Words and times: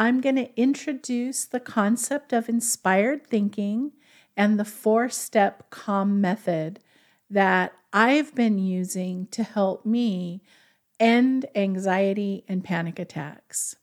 I'm 0.00 0.20
going 0.20 0.36
to 0.36 0.56
introduce 0.56 1.44
the 1.44 1.58
concept 1.58 2.32
of 2.32 2.48
inspired 2.48 3.26
thinking 3.26 3.90
and 4.36 4.58
the 4.58 4.64
four 4.64 5.08
step 5.08 5.70
calm 5.70 6.20
method 6.20 6.78
that 7.28 7.72
I've 7.92 8.32
been 8.32 8.58
using 8.58 9.26
to 9.32 9.42
help 9.42 9.84
me 9.84 10.40
end 11.00 11.46
anxiety 11.56 12.44
and 12.46 12.62
panic 12.62 13.00
attacks. 13.00 13.74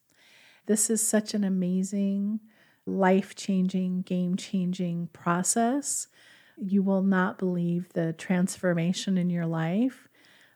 This 0.67 0.89
is 0.89 1.05
such 1.05 1.33
an 1.33 1.43
amazing, 1.43 2.39
life 2.85 3.35
changing, 3.35 4.03
game 4.03 4.37
changing 4.37 5.09
process. 5.11 6.07
You 6.55 6.81
will 6.81 7.03
not 7.03 7.37
believe 7.37 7.91
the 7.91 8.13
transformation 8.13 9.17
in 9.17 9.29
your 9.29 9.45
life 9.45 10.07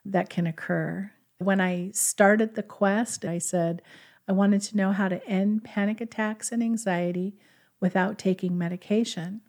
that 0.06 0.30
can 0.30 0.46
occur. 0.46 1.12
When 1.36 1.60
I 1.60 1.90
started 1.92 2.54
the 2.54 2.62
quest, 2.62 3.26
I 3.26 3.36
said 3.36 3.82
I 4.30 4.32
wanted 4.32 4.62
to 4.62 4.76
know 4.76 4.92
how 4.92 5.08
to 5.08 5.26
end 5.26 5.64
panic 5.64 6.00
attacks 6.00 6.52
and 6.52 6.62
anxiety 6.62 7.34
without 7.80 8.16
taking 8.16 8.56
medication. 8.56 9.40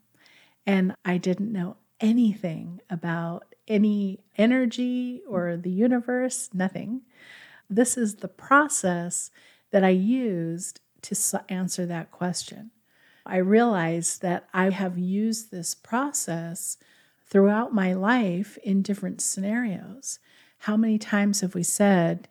And 0.66 0.96
I 1.06 1.20
didn't 1.20 1.54
know 1.54 1.78
anything 2.00 2.82
about 2.90 3.54
any 3.68 4.22
energy 4.40 5.22
or 5.30 5.56
the 5.56 5.70
universe, 5.70 6.50
nothing. 6.52 7.02
This 7.70 7.96
is 7.96 8.16
the 8.16 8.28
process 8.28 9.30
that 9.70 9.84
I 9.84 9.90
used 9.90 10.80
to 11.04 11.44
answer 11.48 11.86
that 11.86 12.10
question. 12.10 12.72
I 13.24 13.38
realized 13.38 14.24
that 14.24 14.48
I 14.52 14.72
have 14.72 14.98
used 14.98 15.52
this 15.52 15.76
process 15.76 16.80
throughout 17.28 17.72
my 17.72 17.94
life 17.94 18.58
in 18.64 18.82
different 18.82 19.22
scenarios. 19.22 20.18
How 20.58 20.76
many 20.76 20.98
times 20.98 21.42
have 21.42 21.54
we 21.54 21.62
said, 21.62 22.28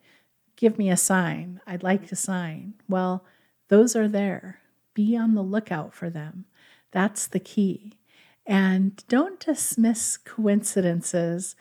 Give 0.61 0.77
me 0.77 0.91
a 0.91 0.97
sign. 0.97 1.59
I'd 1.65 1.81
like 1.81 2.07
to 2.09 2.15
sign. 2.15 2.75
Well, 2.87 3.25
those 3.69 3.95
are 3.95 4.07
there. 4.07 4.59
Be 4.93 5.17
on 5.17 5.33
the 5.33 5.41
lookout 5.41 5.91
for 5.91 6.07
them. 6.07 6.45
That's 6.91 7.25
the 7.25 7.39
key. 7.39 7.93
And 8.45 9.03
don't 9.07 9.39
dismiss 9.39 10.17
coincidences 10.17 11.55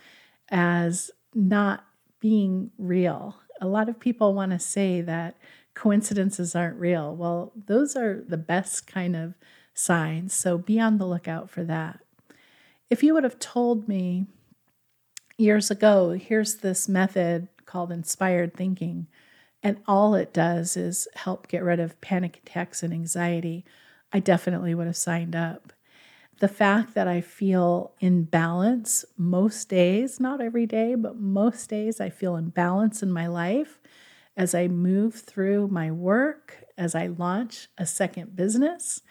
as 0.50 1.10
not 1.34 1.86
being 2.20 2.72
real. 2.76 3.36
A 3.58 3.66
lot 3.66 3.88
of 3.88 3.98
people 3.98 4.34
want 4.34 4.52
to 4.52 4.58
say 4.58 5.00
that 5.00 5.38
coincidences 5.72 6.54
aren't 6.54 6.78
real. 6.78 7.16
Well, 7.16 7.52
those 7.56 7.96
are 7.96 8.22
the 8.28 8.36
best 8.36 8.86
kind 8.86 9.16
of 9.16 9.32
signs. 9.72 10.34
So 10.34 10.58
be 10.58 10.78
on 10.78 10.98
the 10.98 11.06
lookout 11.06 11.48
for 11.48 11.64
that. 11.64 12.00
If 12.90 13.02
you 13.02 13.14
would 13.14 13.24
have 13.24 13.38
told 13.38 13.88
me 13.88 14.26
years 15.38 15.70
ago, 15.70 16.10
here's 16.10 16.56
this 16.56 16.86
method 16.86 17.48
called 17.70 17.92
inspired 17.92 18.54
thinking, 18.54 19.06
and 19.62 19.78
all 19.86 20.14
it 20.14 20.32
does 20.32 20.76
is 20.76 21.06
help 21.14 21.48
get 21.48 21.62
rid 21.62 21.80
of 21.80 22.00
panic 22.00 22.40
attacks 22.44 22.82
and 22.82 22.92
anxiety, 22.92 23.64
I 24.12 24.18
definitely 24.18 24.74
would 24.74 24.86
have 24.86 24.96
signed 24.96 25.36
up 25.36 25.72
the 26.40 26.48
fact 26.48 26.94
that 26.94 27.06
I 27.06 27.20
feel 27.20 27.92
in 28.00 28.24
balance 28.24 29.04
most 29.18 29.68
days, 29.68 30.18
not 30.18 30.40
every 30.40 30.66
day, 30.66 30.94
but 30.94 31.16
most 31.16 31.68
days, 31.68 32.00
I 32.00 32.08
feel 32.08 32.34
in 32.34 32.48
balance 32.48 33.02
in 33.02 33.12
my 33.12 33.26
life 33.26 33.78
as 34.38 34.54
I 34.54 34.66
move 34.66 35.16
through 35.16 35.68
my 35.68 35.90
work, 35.90 36.64
as 36.78 36.94
I 36.94 37.08
launch 37.08 37.68
a 37.76 37.84
second 37.84 38.36
business, 38.36 39.02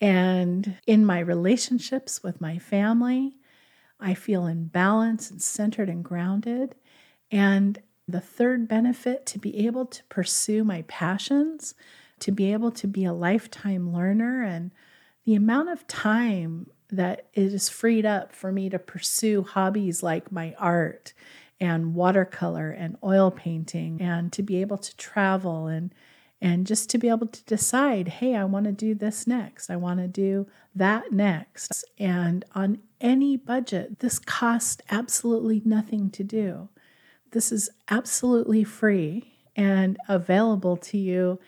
and 0.00 0.78
in 0.86 1.04
my 1.04 1.18
relationships 1.18 2.22
with 2.22 2.40
my 2.40 2.58
family. 2.58 3.36
I 4.00 4.14
feel 4.14 4.46
in 4.46 4.66
balance 4.68 5.30
and 5.30 5.40
centered 5.40 5.90
and 5.90 6.02
grounded. 6.02 6.74
And 7.30 7.78
the 8.06 8.20
third 8.20 8.68
benefit 8.68 9.26
to 9.26 9.38
be 9.38 9.66
able 9.66 9.86
to 9.86 10.02
pursue 10.04 10.64
my 10.64 10.82
passions, 10.88 11.74
to 12.20 12.32
be 12.32 12.52
able 12.52 12.70
to 12.72 12.86
be 12.86 13.04
a 13.04 13.12
lifetime 13.12 13.92
learner 13.92 14.42
and 14.42 14.70
the 15.24 15.34
amount 15.34 15.70
of 15.70 15.86
time 15.86 16.66
that 16.90 17.26
is 17.34 17.68
freed 17.68 18.04
up 18.04 18.32
for 18.32 18.52
me 18.52 18.68
to 18.68 18.78
pursue 18.78 19.42
hobbies 19.42 20.02
like 20.02 20.30
my 20.30 20.54
art 20.58 21.12
and 21.60 21.94
watercolor 21.94 22.70
and 22.70 22.96
oil 23.02 23.30
painting 23.30 24.00
and 24.00 24.32
to 24.32 24.42
be 24.42 24.60
able 24.60 24.78
to 24.78 24.96
travel 24.96 25.66
and 25.66 25.94
and 26.42 26.66
just 26.66 26.90
to 26.90 26.98
be 26.98 27.08
able 27.08 27.26
to 27.26 27.42
decide 27.44 28.08
hey 28.08 28.34
i 28.34 28.44
want 28.44 28.66
to 28.66 28.72
do 28.72 28.94
this 28.94 29.26
next 29.26 29.70
i 29.70 29.76
want 29.76 29.98
to 29.98 30.08
do 30.08 30.46
that 30.74 31.12
next. 31.12 31.84
And 31.98 32.44
on 32.54 32.78
any 33.00 33.36
budget 33.36 34.00
this 34.00 34.18
costs 34.18 34.82
absolutely 34.90 35.62
nothing 35.64 36.10
to 36.10 36.24
do 36.24 36.68
this 37.34 37.50
is 37.50 37.68
absolutely 37.90 38.62
free 38.62 39.34
and 39.56 39.98
available 40.08 40.76
to 40.76 40.96
you 40.96 41.38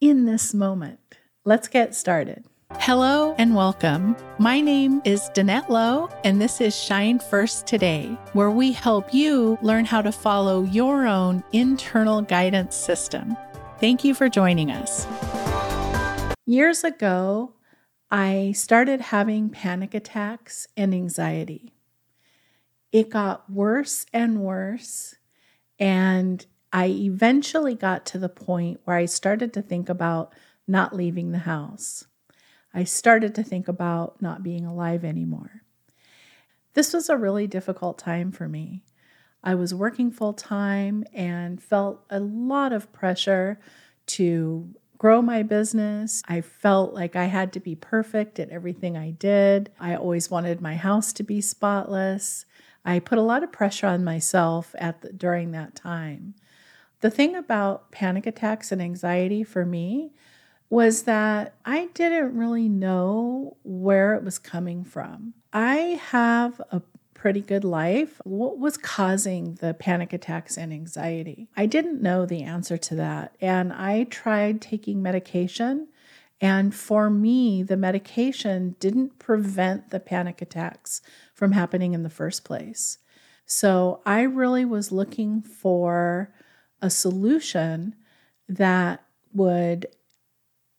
in 0.00 0.26
this 0.26 0.54
moment 0.54 1.00
let's 1.44 1.66
get 1.66 1.94
started 1.94 2.44
Hello 2.74 3.34
and 3.36 3.56
welcome. 3.56 4.16
My 4.38 4.60
name 4.60 5.02
is 5.04 5.28
Danette 5.34 5.68
Lowe, 5.68 6.08
and 6.24 6.40
this 6.40 6.60
is 6.60 6.74
Shine 6.74 7.18
First 7.18 7.66
Today, 7.66 8.16
where 8.32 8.50
we 8.50 8.70
help 8.70 9.12
you 9.12 9.58
learn 9.60 9.84
how 9.84 10.00
to 10.00 10.12
follow 10.12 10.62
your 10.62 11.06
own 11.06 11.42
internal 11.52 12.22
guidance 12.22 12.76
system. 12.76 13.36
Thank 13.80 14.04
you 14.04 14.14
for 14.14 14.28
joining 14.28 14.70
us. 14.70 15.06
Years 16.46 16.84
ago, 16.84 17.54
I 18.10 18.52
started 18.54 19.00
having 19.00 19.50
panic 19.50 19.92
attacks 19.92 20.68
and 20.76 20.94
anxiety. 20.94 21.72
It 22.92 23.10
got 23.10 23.50
worse 23.50 24.06
and 24.12 24.40
worse, 24.40 25.16
and 25.80 26.44
I 26.72 26.86
eventually 26.86 27.74
got 27.74 28.06
to 28.06 28.18
the 28.18 28.28
point 28.28 28.80
where 28.84 28.96
I 28.96 29.06
started 29.06 29.52
to 29.54 29.62
think 29.62 29.88
about 29.88 30.32
not 30.68 30.94
leaving 30.94 31.32
the 31.32 31.38
house. 31.38 32.04
I 32.72 32.84
started 32.84 33.34
to 33.34 33.42
think 33.42 33.66
about 33.66 34.22
not 34.22 34.44
being 34.44 34.64
alive 34.64 35.04
anymore. 35.04 35.62
This 36.74 36.92
was 36.92 37.08
a 37.08 37.16
really 37.16 37.48
difficult 37.48 37.98
time 37.98 38.30
for 38.30 38.48
me. 38.48 38.84
I 39.42 39.54
was 39.54 39.74
working 39.74 40.12
full 40.12 40.34
time 40.34 41.02
and 41.12 41.60
felt 41.60 42.04
a 42.10 42.20
lot 42.20 42.72
of 42.72 42.92
pressure 42.92 43.58
to 44.06 44.74
grow 44.98 45.22
my 45.22 45.42
business. 45.42 46.22
I 46.28 46.42
felt 46.42 46.92
like 46.92 47.16
I 47.16 47.24
had 47.24 47.54
to 47.54 47.60
be 47.60 47.74
perfect 47.74 48.38
at 48.38 48.50
everything 48.50 48.96
I 48.96 49.12
did. 49.12 49.70
I 49.80 49.96
always 49.96 50.30
wanted 50.30 50.60
my 50.60 50.76
house 50.76 51.12
to 51.14 51.22
be 51.22 51.40
spotless. 51.40 52.44
I 52.84 52.98
put 52.98 53.18
a 53.18 53.22
lot 53.22 53.42
of 53.42 53.52
pressure 53.52 53.86
on 53.86 54.04
myself 54.04 54.74
at 54.78 55.02
the, 55.02 55.12
during 55.12 55.52
that 55.52 55.74
time. 55.74 56.34
The 57.00 57.10
thing 57.10 57.34
about 57.34 57.90
panic 57.90 58.26
attacks 58.26 58.72
and 58.72 58.80
anxiety 58.82 59.42
for 59.42 59.64
me 59.64 60.12
was 60.68 61.02
that 61.02 61.54
I 61.64 61.86
didn't 61.94 62.36
really 62.36 62.68
know 62.68 63.56
where 63.64 64.14
it 64.14 64.22
was 64.22 64.38
coming 64.38 64.84
from. 64.84 65.34
I 65.52 66.00
have 66.10 66.60
a 66.70 66.82
pretty 67.14 67.40
good 67.40 67.64
life. 67.64 68.20
What 68.24 68.58
was 68.58 68.78
causing 68.78 69.56
the 69.56 69.74
panic 69.74 70.12
attacks 70.12 70.56
and 70.56 70.72
anxiety? 70.72 71.48
I 71.56 71.66
didn't 71.66 72.00
know 72.00 72.24
the 72.24 72.42
answer 72.42 72.78
to 72.78 72.94
that. 72.94 73.34
And 73.40 73.72
I 73.72 74.04
tried 74.04 74.62
taking 74.62 75.02
medication. 75.02 75.88
And 76.40 76.74
for 76.74 77.10
me, 77.10 77.62
the 77.62 77.76
medication 77.76 78.76
didn't 78.80 79.18
prevent 79.18 79.90
the 79.90 80.00
panic 80.00 80.40
attacks 80.40 81.02
from 81.34 81.52
happening 81.52 81.92
in 81.92 82.02
the 82.02 82.10
first 82.10 82.44
place. 82.44 82.98
So 83.44 84.00
I 84.06 84.22
really 84.22 84.64
was 84.64 84.92
looking 84.92 85.42
for 85.42 86.32
a 86.80 86.88
solution 86.88 87.94
that 88.48 89.04
would 89.34 89.86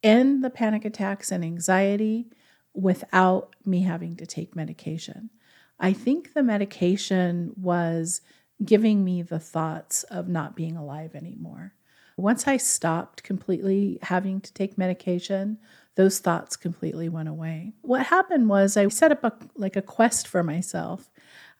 end 0.01 0.44
the 0.44 0.49
panic 0.49 0.83
attacks 0.83 1.31
and 1.31 1.44
anxiety 1.44 2.28
without 2.73 3.55
me 3.66 3.81
having 3.81 4.16
to 4.16 4.25
take 4.25 4.55
medication. 4.55 5.29
I 5.79 5.93
think 5.93 6.33
the 6.33 6.43
medication 6.43 7.53
was 7.55 8.22
giving 8.63 9.03
me 9.03 9.22
the 9.22 9.39
thoughts 9.39 10.03
of 10.03 10.28
not 10.28 10.55
being 10.55 10.78
alive 10.78 11.16
anymore. 11.16 11.73
Once 12.17 12.47
I 12.47 12.57
stopped 12.57 13.23
completely 13.23 13.99
having 14.01 14.41
to 14.41 14.53
take 14.53 14.77
medication, 14.77 15.57
those 15.96 16.19
thoughts 16.19 16.55
completely 16.55 17.09
went 17.09 17.29
away. 17.29 17.73
What 17.81 18.05
happened 18.05 18.49
was 18.49 18.78
I 18.78 18.87
set 18.90 19.11
up 19.11 19.23
a 19.23 19.34
like 19.55 19.75
a 19.75 19.81
quest 19.81 20.28
for 20.28 20.43
myself. 20.43 21.09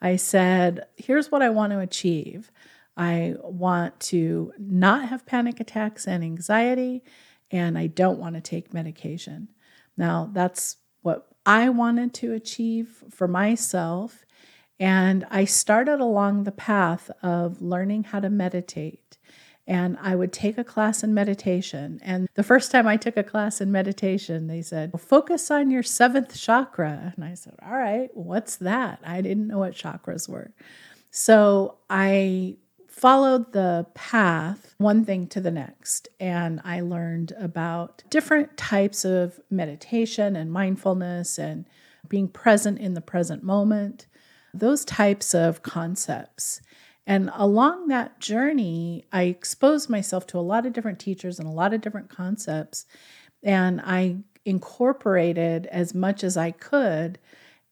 I 0.01 0.15
said, 0.15 0.88
here's 0.98 1.31
what 1.31 1.42
I 1.42 1.50
want 1.50 1.71
to 1.74 1.80
achieve. 1.80 2.51
I 2.98 3.36
want 3.42 4.00
to 4.01 4.53
not 4.57 5.09
have 5.09 5.25
panic 5.25 5.59
attacks 5.59 6.07
and 6.07 6.24
anxiety 6.24 7.03
and 7.51 7.77
I 7.77 7.88
don't 7.88 8.19
want 8.19 8.36
to 8.36 8.42
take 8.42 8.74
medication. 8.74 9.50
Now, 9.98 10.30
that's 10.31 10.77
what 11.01 11.27
I 11.45 11.69
wanted 11.69 12.13
to 12.15 12.33
achieve 12.33 13.03
for 13.09 13.27
myself. 13.27 14.25
And 14.80 15.25
I 15.30 15.45
started 15.45 16.00
along 16.00 16.44
the 16.44 16.51
path 16.51 17.12
of 17.21 17.62
learning 17.62 18.06
how 18.06 18.19
to 18.19 18.30
meditate. 18.30 19.11
And 19.68 19.98
I 20.02 20.16
would 20.16 20.34
take 20.34 20.58
a 20.58 20.63
class 20.63 21.04
in 21.04 21.13
meditation. 21.13 22.00
And 22.04 22.28
the 22.34 22.44
first 22.44 22.72
time 22.72 22.88
I 22.88 22.98
took 22.98 23.16
a 23.16 23.24
class 23.24 23.62
in 23.62 23.72
meditation, 23.72 24.48
they 24.48 24.62
said, 24.62 24.92
focus 25.00 25.52
on 25.52 25.69
your 25.72 25.84
seventh 25.84 26.36
chakra. 26.38 27.13
And 27.16 27.24
I 27.24 27.36
said, 27.36 27.56
all 27.63 27.78
right, 27.78 28.10
what's 28.13 28.56
that? 28.58 29.00
I 29.06 29.22
didn't 29.22 29.48
know 29.48 29.60
what 29.60 29.74
chakras 29.74 30.28
were. 30.28 30.52
So 31.12 31.78
I 31.90 32.58
followed 32.88 33.54
the 33.54 33.88
path 33.94 34.75
one 34.78 35.06
thing 35.06 35.28
to 35.28 35.40
the 35.40 35.52
next. 35.52 36.10
And 36.19 36.60
I 36.63 36.81
learned 36.81 37.34
about 37.40 38.04
different 38.10 38.58
types 38.58 39.06
of 39.06 39.40
meditation 39.50 40.36
and 40.36 40.52
mindfulness 40.52 41.38
and 41.38 41.66
being 42.10 42.28
present 42.28 42.80
in 42.80 42.94
the 42.94 43.02
present 43.02 43.44
moment, 43.44 44.08
those 44.54 44.84
types 44.84 45.34
of 45.34 45.63
concepts. 45.63 46.62
And 47.07 47.31
along 47.33 47.88
that 47.88 48.19
journey, 48.19 49.06
I 49.12 49.24
exposed 49.24 49.89
myself 49.89 50.27
to 50.27 50.38
a 50.38 50.42
lot 50.42 50.65
of 50.65 50.74
different 50.74 51.00
teachers 51.00 51.39
and 51.39 51.48
a 51.48 51.51
lot 51.51 51.74
of 51.74 51.81
different 51.81 52.09
concepts. 52.09 52.86
And 53.44 53.81
I 53.81 54.18
incorporated 54.45 55.65
as 55.68 55.94
much 55.94 56.24
as 56.24 56.38
I 56.38 56.51
could. 56.51 57.19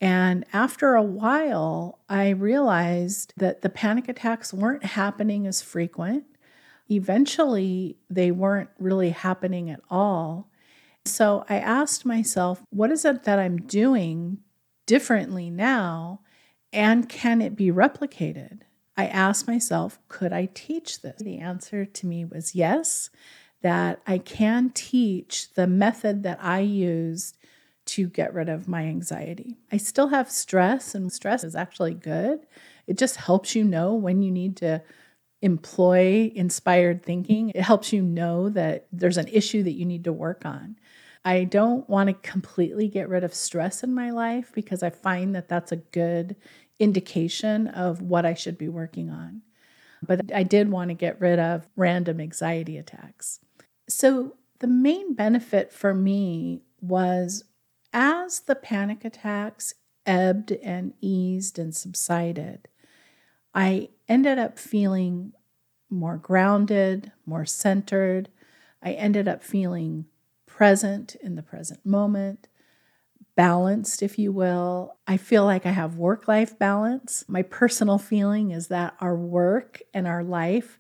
And 0.02 0.46
after 0.54 0.96
a 0.96 1.04
while, 1.04 2.00
I 2.08 2.30
realized 2.30 3.34
that 3.38 3.62
the 3.62 3.70
panic 3.70 4.08
attacks 4.08 4.54
weren't 4.54 4.84
happening 4.84 5.46
as 5.46 5.62
frequent. 5.62 6.26
Eventually, 6.90 7.98
they 8.10 8.31
weren't 8.31 8.70
really 8.80 9.12
happening 9.12 9.70
at 9.70 9.81
all. 9.90 10.50
So 11.06 11.46
I 11.50 11.60
asked 11.60 12.06
myself, 12.06 12.64
what 12.70 12.92
is 12.92 13.06
it 13.06 13.24
that 13.24 13.40
I'm 13.40 13.58
doing 13.58 14.40
differently 14.86 15.50
now? 15.50 16.22
And 16.72 17.10
can 17.10 17.42
it 17.42 17.56
be 17.56 17.72
replicated? 17.72 18.62
I 19.00 19.06
asked 19.06 19.48
myself, 19.48 19.98
could 20.10 20.34
I 20.34 20.50
teach 20.54 21.01
this? 21.01 21.22
The 21.22 21.38
answer 21.38 21.86
to 21.86 22.06
me 22.06 22.25
was 22.25 22.54
yes, 22.54 23.10
that 23.62 24.01
I 24.06 24.18
can 24.18 24.72
teach 24.72 25.54
the 25.54 25.68
method 25.68 26.24
that 26.24 26.38
I 26.42 26.60
used 26.60 27.38
to 27.86 28.10
get 28.10 28.34
rid 28.34 28.50
of 28.50 28.68
my 28.68 28.81
anxiety. 28.84 29.57
I 29.72 29.78
still 29.78 30.10
have 30.10 30.30
stress, 30.30 30.94
and 30.96 31.13
stress 31.13 31.46
is 31.46 31.56
actually 31.56 31.94
good. 31.94 32.46
It 32.88 32.98
just 32.98 33.16
helps 33.16 33.56
you 33.56 33.63
know 33.63 33.96
when 33.96 34.22
you 34.22 34.31
need 34.31 34.57
to 34.57 34.84
employ 35.42 36.30
inspired 36.36 37.02
thinking. 37.02 37.52
It 37.56 37.62
helps 37.62 37.94
you 37.94 38.02
know 38.02 38.50
that 38.50 38.88
there's 38.92 39.18
an 39.18 39.30
issue 39.30 39.63
that 39.63 39.78
you 39.78 39.86
need 39.86 40.04
to 40.04 40.12
work 40.12 40.45
on. 40.45 40.75
I 41.24 41.45
don't 41.45 41.90
want 41.90 42.07
to 42.07 42.30
completely 42.30 42.90
get 42.90 43.07
rid 43.07 43.24
of 43.24 43.34
stress 43.34 43.81
in 43.81 43.94
my 43.94 44.10
life 44.10 44.52
because 44.54 44.84
I 44.84 44.90
find 44.90 45.34
that 45.36 45.48
that's 45.48 45.72
a 45.72 45.78
good 45.78 46.36
indication 46.80 47.68
of 47.68 48.02
what 48.02 48.26
I 48.26 48.34
should 48.34 48.58
be 48.58 48.70
working 48.70 49.10
on. 49.10 49.42
But 50.02 50.34
I 50.34 50.44
did 50.44 50.72
want 50.72 50.90
to 50.90 50.96
get 50.96 51.20
rid 51.20 51.40
of 51.40 51.68
random 51.76 52.22
anxiety 52.22 52.78
attacks. 52.78 53.40
So, 53.88 54.36
the 54.60 54.68
main 54.68 55.14
benefit 55.14 55.72
for 55.72 55.94
me 55.94 56.64
was 56.81 57.46
as 57.94 58.42
the 58.42 58.56
panic 58.56 59.06
attacks 59.06 59.74
ebbed 60.06 60.52
and 60.52 60.94
eased 61.02 61.60
and 61.60 61.76
subsided, 61.76 62.68
I 63.54 63.90
ended 64.08 64.38
up 64.38 64.60
feeling 64.60 65.34
more 65.90 66.18
grounded, 66.18 67.12
more 67.26 67.46
centered. 67.46 68.30
I 68.81 68.94
ended 68.94 69.28
up 69.28 69.44
feeling 69.44 70.06
present 70.46 71.16
in 71.16 71.36
the 71.36 71.44
present 71.44 71.86
moment, 71.86 72.48
balanced, 73.40 74.04
if 74.04 74.20
you 74.20 74.34
will. 74.34 74.98
I 75.08 75.16
feel 75.16 75.46
like 75.46 75.66
I 75.66 75.72
have 75.72 75.96
work 75.96 76.28
life 76.28 76.60
balance. 76.60 77.24
My 77.30 77.42
personal 77.42 77.98
feeling 77.98 78.52
is 78.52 78.68
that 78.68 78.96
our 79.00 79.16
work 79.16 79.82
and 79.94 80.06
our 80.06 80.26
life 80.26 80.78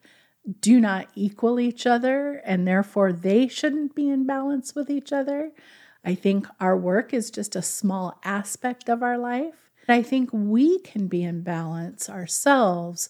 do 0.59 0.81
not 0.81 1.07
equal 1.15 1.61
each 1.61 1.87
other, 1.87 2.41
and 2.43 2.67
therefore 2.67 3.13
they 3.13 3.47
shouldn't 3.47 3.95
be 3.95 4.09
in 4.09 4.25
balance 4.25 4.75
with 4.75 4.89
each 4.89 5.13
other. 5.13 5.53
I 6.03 6.15
think 6.15 6.47
our 6.59 6.75
work 6.75 7.13
is 7.13 7.31
just 7.31 7.55
a 7.55 7.61
small 7.61 8.19
aspect 8.25 8.89
of 8.89 9.03
our 9.03 9.17
life. 9.17 9.71
I 9.87 10.01
think 10.01 10.29
we 10.33 10.79
can 10.79 11.07
be 11.07 11.23
in 11.23 11.43
balance 11.43 12.09
ourselves 12.09 13.09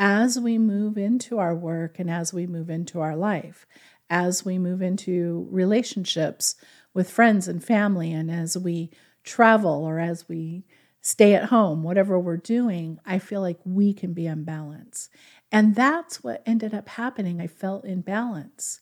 as 0.00 0.40
we 0.40 0.58
move 0.58 0.98
into 0.98 1.38
our 1.38 1.54
work 1.54 2.00
and 2.00 2.10
as 2.10 2.34
we 2.34 2.44
move 2.44 2.68
into 2.68 3.00
our 3.00 3.14
life, 3.14 3.68
as 4.10 4.44
we 4.44 4.58
move 4.58 4.82
into 4.82 5.46
relationships 5.48 6.56
with 6.94 7.10
friends 7.10 7.48
and 7.48 7.62
family, 7.62 8.12
and 8.12 8.30
as 8.30 8.56
we 8.56 8.90
travel 9.22 9.84
or 9.84 9.98
as 9.98 10.28
we 10.28 10.64
stay 11.00 11.34
at 11.34 11.44
home, 11.44 11.82
whatever 11.82 12.18
we're 12.18 12.36
doing, 12.36 12.98
I 13.06 13.18
feel 13.18 13.40
like 13.40 13.58
we 13.64 13.94
can 13.94 14.12
be 14.12 14.26
in 14.26 14.44
balance. 14.44 15.08
And 15.50 15.74
that's 15.74 16.22
what 16.22 16.42
ended 16.46 16.74
up 16.74 16.88
happening. 16.90 17.40
I 17.40 17.46
felt 17.46 17.84
in 17.84 18.02
balance. 18.02 18.80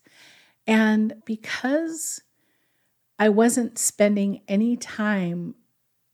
And 0.67 1.23
because 1.25 2.21
I 3.19 3.29
wasn't 3.29 3.79
spending 3.79 4.43
any 4.49 4.77
time 4.77 5.55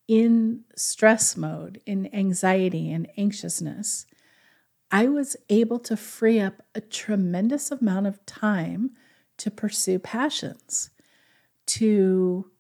in 0.07 0.65
stress 0.77 1.37
mode, 1.37 1.81
in 1.87 2.15
anxiety 2.15 2.93
and 2.93 3.09
anxiousness, 3.17 4.07
I 4.91 5.09
was 5.09 5.37
able 5.49 5.79
to 5.81 5.97
free 5.97 6.39
up 6.39 6.63
a 6.75 6.81
tremendous 6.81 7.71
amount 7.71 8.07
of 8.07 8.25
time 8.27 8.91
to 9.39 9.51
pursue 9.51 9.99
passions, 9.99 10.91
to 11.67 12.51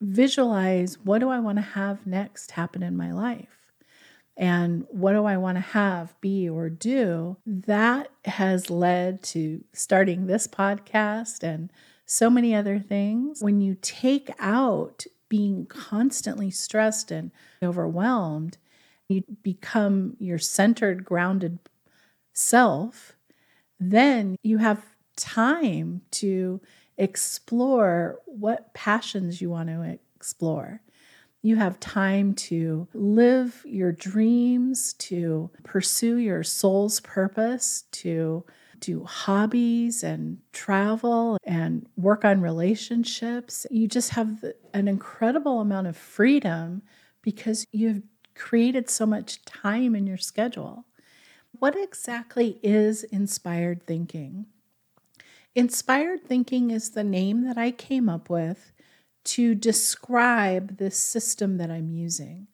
visualize 0.00 0.98
what 0.98 1.18
do 1.18 1.28
I 1.28 1.40
want 1.40 1.58
to 1.58 1.62
have 1.62 2.06
next 2.06 2.52
happen 2.52 2.82
in 2.82 2.96
my 2.96 3.12
life 3.12 3.60
and 4.36 4.86
what 4.88 5.12
do 5.12 5.26
I 5.26 5.36
want 5.36 5.56
to 5.56 5.60
have, 5.60 6.18
be, 6.22 6.48
or 6.48 6.70
do, 6.70 7.36
that 7.44 8.08
has 8.24 8.70
led 8.70 9.22
to 9.24 9.62
starting 9.74 10.26
this 10.26 10.46
podcast 10.46 11.42
and 11.42 11.70
so 12.06 12.30
many 12.30 12.54
other 12.54 12.78
things. 12.78 13.42
When 13.42 13.60
you 13.60 13.76
take 13.82 14.30
out 14.38 15.04
being 15.28 15.66
constantly 15.66 16.50
stressed 16.50 17.10
and 17.10 17.30
overwhelmed, 17.62 18.56
you 19.10 19.24
become 19.42 20.16
your 20.18 20.38
centered, 20.38 21.04
grounded 21.04 21.58
self, 22.32 23.16
then 23.78 24.36
you 24.42 24.58
have 24.58 24.84
time 25.16 26.00
to 26.12 26.60
explore 27.00 28.20
what 28.26 28.72
passions 28.74 29.40
you 29.40 29.50
want 29.50 29.70
to 29.70 29.98
explore. 30.14 30.82
You 31.42 31.56
have 31.56 31.80
time 31.80 32.34
to 32.34 32.86
live 32.92 33.62
your 33.64 33.90
dreams, 33.90 34.92
to 34.94 35.50
pursue 35.64 36.18
your 36.18 36.44
soul's 36.44 37.00
purpose, 37.00 37.84
to 37.92 38.44
do 38.80 39.04
hobbies 39.04 40.02
and 40.02 40.38
travel 40.52 41.38
and 41.44 41.86
work 41.96 42.24
on 42.24 42.42
relationships. 42.42 43.66
You 43.70 43.88
just 43.88 44.10
have 44.10 44.44
an 44.74 44.86
incredible 44.86 45.60
amount 45.60 45.86
of 45.86 45.96
freedom 45.96 46.82
because 47.22 47.66
you've 47.72 48.02
created 48.34 48.90
so 48.90 49.06
much 49.06 49.42
time 49.44 49.94
in 49.94 50.06
your 50.06 50.18
schedule. 50.18 50.84
What 51.52 51.76
exactly 51.76 52.60
is 52.62 53.02
inspired 53.04 53.86
thinking? 53.86 54.46
Inspired 55.54 56.24
thinking 56.24 56.70
is 56.70 56.90
the 56.90 57.02
name 57.02 57.42
that 57.44 57.58
I 57.58 57.72
came 57.72 58.08
up 58.08 58.30
with 58.30 58.72
to 59.24 59.54
describe 59.54 60.78
this 60.78 60.96
system 60.96 61.58
that 61.58 61.70
I'm 61.70 61.90
using. 61.90 62.46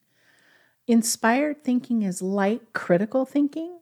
Inspired 0.86 1.62
thinking 1.62 2.02
is 2.02 2.22
like 2.22 2.72
critical 2.72 3.26
thinking, 3.26 3.80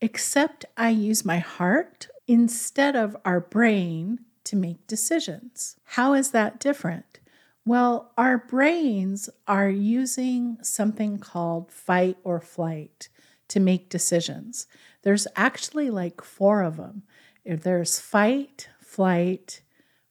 except 0.00 0.64
I 0.76 0.90
use 0.90 1.24
my 1.24 1.38
heart 1.38 2.08
instead 2.28 2.94
of 2.94 3.16
our 3.24 3.40
brain 3.40 4.20
to 4.44 4.56
make 4.56 4.86
decisions. 4.86 5.76
How 5.84 6.14
is 6.14 6.30
that 6.30 6.60
different? 6.60 7.20
Well, 7.64 8.12
our 8.18 8.38
brains 8.38 9.28
are 9.46 9.68
using 9.68 10.58
something 10.62 11.18
called 11.18 11.70
fight 11.70 12.16
or 12.24 12.40
flight 12.40 13.08
to 13.48 13.60
make 13.60 13.88
decisions. 13.88 14.66
There's 15.02 15.26
actually 15.36 15.90
like 15.90 16.22
four 16.22 16.62
of 16.62 16.76
them. 16.76 17.02
There's 17.44 17.98
fight, 17.98 18.68
flight, 18.80 19.62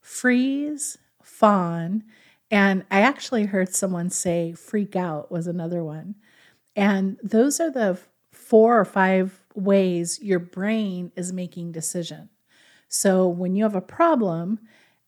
freeze, 0.02 0.98
fawn. 1.24 2.04
And 2.50 2.84
I 2.92 3.02
actually 3.02 3.46
heard 3.46 3.74
someone 3.74 4.10
say 4.10 4.54
freak 4.54 4.96
out 4.96 5.32
was 5.32 5.48
another 5.48 5.84
one. 5.84 6.16
And 6.76 7.18
those 7.24 7.60
are 7.60 7.72
the 7.72 8.00
four 8.32 8.80
or 8.80 8.86
five 8.86 9.42
ways 9.56 10.20
your 10.22 10.40
brain 10.40 11.12
is 11.16 11.32
making 11.32 11.72
decision. 11.72 12.30
So 12.88 13.28
when 13.28 13.56
you 13.56 13.64
have 13.64 13.76
a 13.76 13.82
problem 13.82 14.60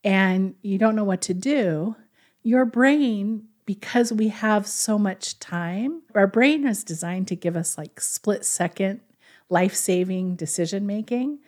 and 0.02 0.54
you 0.62 0.78
don't 0.78 0.96
know 0.96 1.04
what 1.04 1.22
to 1.22 1.34
do, 1.34 1.96
your 2.42 2.64
brain 2.64 3.48
because 3.66 4.12
we 4.12 4.28
have 4.28 4.66
so 4.66 4.98
much 4.98 5.38
time, 5.38 6.02
our 6.14 6.26
brain 6.26 6.66
is 6.66 6.84
designed 6.84 7.28
to 7.28 7.36
give 7.36 7.56
us 7.56 7.78
like 7.78 8.00
split 8.00 8.44
second 8.44 9.00
life 9.48 9.74
saving 9.74 10.36
decision 10.36 10.86
making. 10.86 11.38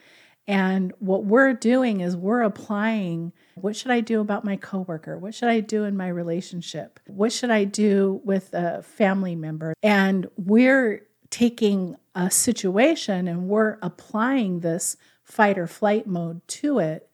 And 0.48 0.92
what 1.00 1.24
we're 1.24 1.54
doing 1.54 2.00
is 2.00 2.16
we're 2.16 2.42
applying 2.42 3.32
what 3.56 3.74
should 3.74 3.90
I 3.90 4.00
do 4.00 4.20
about 4.20 4.44
my 4.44 4.56
coworker? 4.56 5.18
What 5.18 5.34
should 5.34 5.48
I 5.48 5.60
do 5.60 5.84
in 5.84 5.96
my 5.96 6.08
relationship? 6.08 7.00
What 7.06 7.32
should 7.32 7.50
I 7.50 7.64
do 7.64 8.20
with 8.24 8.54
a 8.54 8.82
family 8.82 9.34
member? 9.34 9.74
And 9.82 10.28
we're 10.36 11.06
taking 11.30 11.96
a 12.14 12.30
situation 12.30 13.26
and 13.26 13.48
we're 13.48 13.78
applying 13.82 14.60
this 14.60 14.96
fight 15.24 15.58
or 15.58 15.66
flight 15.66 16.06
mode 16.06 16.46
to 16.48 16.78
it. 16.78 17.10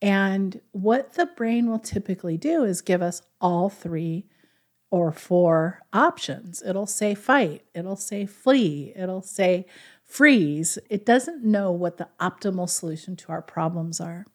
And 0.00 0.60
what 0.72 1.12
the 1.12 1.26
brain 1.26 1.70
will 1.70 1.78
typically 1.78 2.36
do 2.36 2.64
is 2.64 2.80
give 2.80 3.02
us 3.02 3.22
all 3.40 3.68
three 3.68 4.26
or 4.90 5.12
four 5.12 5.80
options. 5.92 6.62
It'll 6.66 6.86
say 6.86 7.14
fight, 7.14 7.64
it'll 7.74 7.96
say 7.96 8.26
flee, 8.26 8.92
it'll 8.96 9.22
say 9.22 9.66
freeze. 10.12 10.78
It 10.90 11.06
doesn't 11.06 11.42
know 11.42 11.72
what 11.72 11.96
the 11.96 12.08
optimal 12.20 12.68
solution 12.68 13.16
to 13.16 13.32
our 13.32 13.40
problems 13.40 13.98
are. 13.98 14.26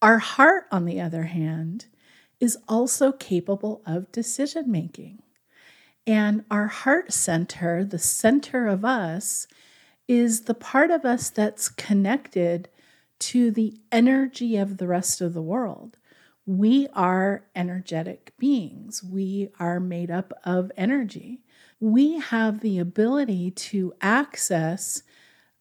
Our 0.00 0.18
heart, 0.18 0.64
on 0.72 0.86
the 0.86 1.02
other 1.02 1.24
hand, 1.24 1.84
is 2.40 2.56
also 2.66 3.12
capable 3.12 3.82
of 3.84 4.10
decision 4.10 4.72
making. 4.72 5.22
And 6.06 6.46
our 6.50 6.68
heart 6.68 7.12
center, 7.12 7.84
the 7.84 7.98
center 7.98 8.68
of 8.68 8.86
us, 8.86 9.46
is 10.06 10.42
the 10.42 10.54
part 10.54 10.90
of 10.90 11.04
us 11.04 11.28
that's 11.28 11.68
connected 11.68 12.70
to 13.18 13.50
the 13.50 13.78
energy 13.92 14.56
of 14.56 14.78
the 14.78 14.86
rest 14.86 15.20
of 15.20 15.34
the 15.34 15.42
world. 15.42 15.98
We 16.46 16.88
are 16.94 17.44
energetic 17.54 18.32
beings, 18.38 19.04
we 19.04 19.50
are 19.60 19.78
made 19.78 20.10
up 20.10 20.32
of 20.42 20.72
energy. 20.74 21.42
We 21.80 22.18
have 22.18 22.60
the 22.60 22.78
ability 22.78 23.52
to 23.52 23.92
access 24.00 25.02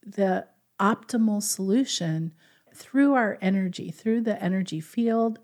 the 0.06 0.48
optimal 0.80 1.44
solution 1.44 2.34
through 2.74 3.14
our 3.14 3.38
energy, 3.42 3.92
through 3.92 4.22
the 4.22 4.42
energy 4.42 4.80
field. 4.80 5.40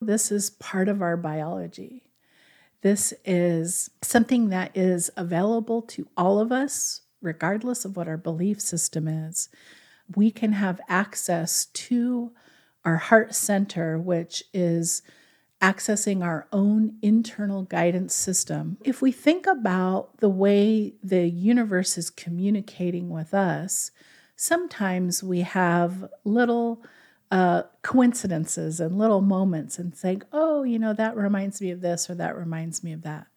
This 0.00 0.30
is 0.30 0.50
part 0.50 0.88
of 0.88 1.02
our 1.02 1.16
biology. 1.16 2.04
This 2.82 3.14
is 3.24 3.90
something 4.02 4.48
that 4.48 4.76
is 4.76 5.10
available 5.16 5.82
to 5.82 6.08
all 6.16 6.40
of 6.40 6.50
us, 6.50 7.02
regardless 7.20 7.84
of 7.84 7.96
what 7.96 8.08
our 8.08 8.16
belief 8.16 8.60
system 8.60 9.06
is. 9.06 9.48
We 10.16 10.30
can 10.32 10.52
have 10.52 10.80
access 10.88 11.66
to 11.66 12.32
our 12.84 12.96
heart 12.96 13.34
center, 13.34 13.98
which 13.98 14.42
is 14.52 15.02
accessing 15.62 16.24
our 16.24 16.48
own 16.52 16.96
internal 17.02 17.62
guidance 17.62 18.14
system. 18.14 18.76
If 18.84 19.00
we 19.00 19.12
think 19.12 19.46
about 19.46 20.18
the 20.18 20.28
way 20.28 20.94
the 21.02 21.28
universe 21.28 21.96
is 21.96 22.10
communicating 22.10 23.08
with 23.08 23.32
us, 23.32 23.92
sometimes 24.34 25.22
we 25.22 25.42
have 25.42 26.10
little 26.24 26.82
uh, 27.30 27.62
coincidences 27.82 28.80
and 28.80 28.98
little 28.98 29.20
moments 29.20 29.78
and 29.78 29.94
think, 29.94 30.24
oh, 30.32 30.64
you 30.64 30.78
know, 30.78 30.92
that 30.92 31.16
reminds 31.16 31.60
me 31.60 31.70
of 31.70 31.80
this 31.80 32.10
or 32.10 32.16
that 32.16 32.36
reminds 32.36 32.82
me 32.82 32.92
of 32.92 33.02
that. 33.02 33.28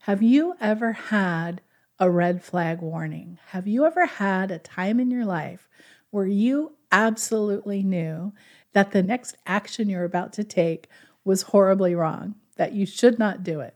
Have 0.00 0.20
you 0.20 0.54
ever 0.60 0.92
had 0.92 1.62
a 1.98 2.10
red 2.10 2.42
flag 2.42 2.80
warning? 2.80 3.38
Have 3.50 3.68
you 3.68 3.86
ever 3.86 4.04
had 4.04 4.50
a 4.50 4.58
time 4.58 4.98
in 4.98 5.12
your 5.12 5.24
life 5.24 5.68
where 6.10 6.26
you 6.26 6.76
absolutely 6.90 7.82
knew 7.82 8.32
that 8.72 8.90
the 8.90 9.02
next 9.02 9.36
action 9.46 9.88
you're 9.88 10.04
about 10.04 10.32
to 10.34 10.44
take 10.44 10.88
was 11.24 11.42
horribly 11.42 11.94
wrong, 11.94 12.34
that 12.56 12.72
you 12.72 12.86
should 12.86 13.18
not 13.18 13.42
do 13.42 13.60
it? 13.60 13.74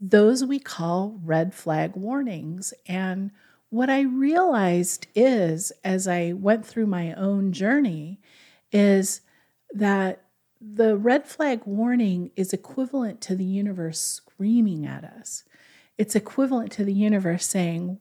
Those 0.00 0.44
we 0.44 0.58
call 0.58 1.18
red 1.24 1.54
flag 1.54 1.94
warnings. 1.94 2.72
And 2.86 3.30
what 3.68 3.90
I 3.90 4.00
realized 4.00 5.06
is, 5.14 5.72
as 5.84 6.08
I 6.08 6.32
went 6.32 6.66
through 6.66 6.86
my 6.86 7.12
own 7.14 7.52
journey, 7.52 8.20
is 8.72 9.20
that 9.72 10.24
the 10.60 10.96
red 10.96 11.26
flag 11.26 11.62
warning 11.64 12.30
is 12.36 12.52
equivalent 12.52 13.20
to 13.22 13.34
the 13.34 13.44
universe 13.44 14.00
screaming 14.00 14.86
at 14.86 15.04
us. 15.04 15.44
It's 15.96 16.14
equivalent 16.14 16.72
to 16.72 16.84
the 16.84 16.92
universe 16.92 17.46
saying, 17.46 17.98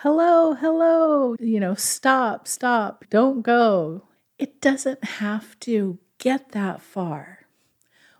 hello, 0.00 0.54
hello, 0.54 1.36
you 1.40 1.58
know, 1.58 1.74
stop, 1.74 2.46
stop, 2.46 3.04
don't 3.08 3.42
go. 3.42 4.02
It 4.38 4.60
doesn't 4.60 5.02
have 5.04 5.58
to 5.60 5.98
get 6.18 6.52
that 6.52 6.82
far. 6.82 7.45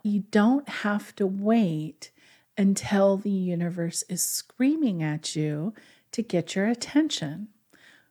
You 0.07 0.23
don't 0.31 0.67
have 0.69 1.13
to 1.17 1.27
wait 1.27 2.11
until 2.57 3.17
the 3.17 3.29
universe 3.29 4.03
is 4.07 4.23
screaming 4.23 5.03
at 5.03 5.35
you 5.35 5.73
to 6.13 6.23
get 6.23 6.55
your 6.55 6.65
attention. 6.67 7.49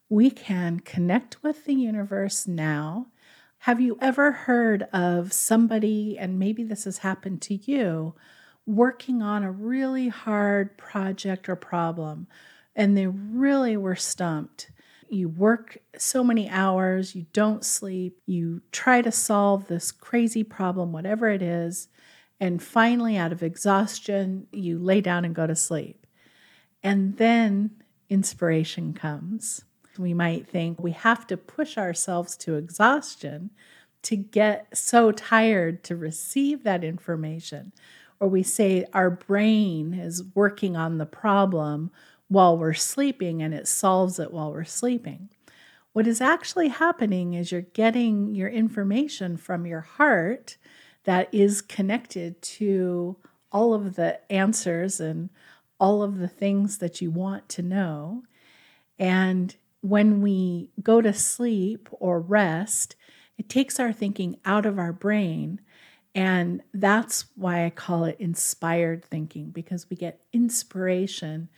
We 0.08 0.30
can 0.30 0.80
connect 0.80 1.42
with 1.42 1.64
the 1.64 1.74
universe 1.74 2.46
now 2.46 3.06
have 3.60 3.80
you 3.80 3.98
ever 4.00 4.30
heard 4.30 4.84
of 4.92 5.32
somebody, 5.32 6.16
and 6.16 6.38
maybe 6.38 6.62
this 6.62 6.84
has 6.84 6.98
happened 6.98 7.42
to 7.42 7.54
you, 7.54 8.14
working 8.64 9.22
on 9.22 9.42
a 9.42 9.50
really 9.50 10.06
hard 10.08 10.76
project 10.76 11.48
or 11.48 11.56
problem, 11.56 12.28
and 12.76 12.96
they 12.96 13.08
really 13.08 13.76
were 13.76 13.96
stumped? 13.96 14.70
You 15.08 15.28
work 15.28 15.78
so 15.96 16.24
many 16.24 16.48
hours, 16.48 17.14
you 17.14 17.26
don't 17.32 17.64
sleep, 17.64 18.18
you 18.26 18.62
try 18.72 19.02
to 19.02 19.12
solve 19.12 19.66
this 19.66 19.92
crazy 19.92 20.42
problem, 20.42 20.92
whatever 20.92 21.28
it 21.28 21.42
is, 21.42 21.88
and 22.38 22.62
finally, 22.62 23.16
out 23.16 23.32
of 23.32 23.42
exhaustion, 23.42 24.46
you 24.52 24.78
lay 24.78 25.00
down 25.00 25.24
and 25.24 25.34
go 25.34 25.46
to 25.46 25.56
sleep. 25.56 26.06
And 26.82 27.16
then 27.16 27.70
inspiration 28.10 28.92
comes. 28.92 29.64
We 29.98 30.12
might 30.12 30.46
think 30.46 30.82
we 30.82 30.92
have 30.92 31.26
to 31.28 31.36
push 31.36 31.78
ourselves 31.78 32.36
to 32.38 32.56
exhaustion 32.56 33.50
to 34.02 34.16
get 34.16 34.76
so 34.76 35.10
tired 35.12 35.82
to 35.84 35.96
receive 35.96 36.62
that 36.64 36.84
information. 36.84 37.72
Or 38.20 38.28
we 38.28 38.42
say 38.42 38.84
our 38.92 39.10
brain 39.10 39.94
is 39.94 40.22
working 40.34 40.76
on 40.76 40.98
the 40.98 41.06
problem 41.06 41.90
while 42.28 42.56
we're 42.56 42.74
sleeping 42.74 43.42
and 43.42 43.54
it 43.54 43.68
solves 43.68 44.18
it 44.18 44.32
while 44.32 44.52
we're 44.52 44.64
sleeping. 44.64 45.28
What 45.92 46.06
is 46.06 46.20
actually 46.20 46.68
happening 46.68 47.34
is 47.34 47.50
you're 47.50 47.62
getting 47.62 48.34
your 48.34 48.48
information 48.48 49.36
from 49.36 49.66
your 49.66 49.80
heart 49.80 50.56
that 51.04 51.32
is 51.32 51.62
connected 51.62 52.42
to 52.42 53.16
all 53.52 53.72
of 53.72 53.96
the 53.96 54.20
answers 54.30 55.00
and 55.00 55.30
all 55.78 56.02
of 56.02 56.18
the 56.18 56.28
things 56.28 56.78
that 56.78 57.00
you 57.00 57.10
want 57.10 57.48
to 57.48 57.62
know. 57.62 58.24
And 58.98 59.54
when 59.80 60.20
we 60.20 60.70
go 60.82 61.00
to 61.00 61.12
sleep 61.12 61.88
or 61.92 62.20
rest, 62.20 62.96
it 63.38 63.48
takes 63.48 63.78
our 63.78 63.92
thinking 63.92 64.38
out 64.44 64.66
of 64.66 64.78
our 64.78 64.92
brain. 64.92 65.60
And 66.14 66.62
that's 66.74 67.26
why 67.36 67.64
I 67.64 67.70
call 67.70 68.04
it 68.04 68.16
inspired 68.18 69.04
thinking, 69.04 69.50
because 69.50 69.88
we 69.88 69.96
get 69.96 70.20
inspiration 70.32 71.48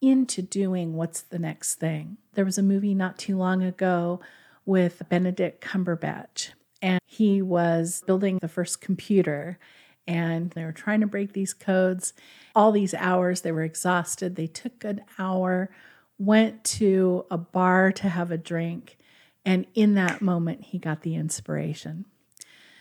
into 0.00 0.42
doing 0.42 0.94
what's 0.94 1.22
the 1.22 1.38
next 1.38 1.76
thing. 1.76 2.18
There 2.34 2.44
was 2.44 2.58
a 2.58 2.62
movie 2.62 2.94
not 2.94 3.18
too 3.18 3.36
long 3.36 3.62
ago 3.62 4.20
with 4.64 5.02
Benedict 5.08 5.62
Cumberbatch, 5.62 6.50
and 6.80 7.00
he 7.06 7.42
was 7.42 8.02
building 8.06 8.38
the 8.38 8.48
first 8.48 8.80
computer. 8.80 9.58
And 10.06 10.50
they 10.52 10.64
were 10.64 10.72
trying 10.72 11.00
to 11.00 11.06
break 11.06 11.34
these 11.34 11.52
codes. 11.52 12.14
All 12.54 12.72
these 12.72 12.94
hours, 12.94 13.42
they 13.42 13.52
were 13.52 13.62
exhausted. 13.62 14.36
They 14.36 14.46
took 14.46 14.82
an 14.84 15.02
hour 15.18 15.70
went 16.18 16.64
to 16.64 17.24
a 17.30 17.38
bar 17.38 17.92
to 17.92 18.08
have 18.08 18.30
a 18.30 18.38
drink, 18.38 18.98
and 19.44 19.66
in 19.74 19.94
that 19.94 20.20
moment, 20.20 20.64
he 20.64 20.78
got 20.78 21.02
the 21.02 21.14
inspiration. 21.14 22.04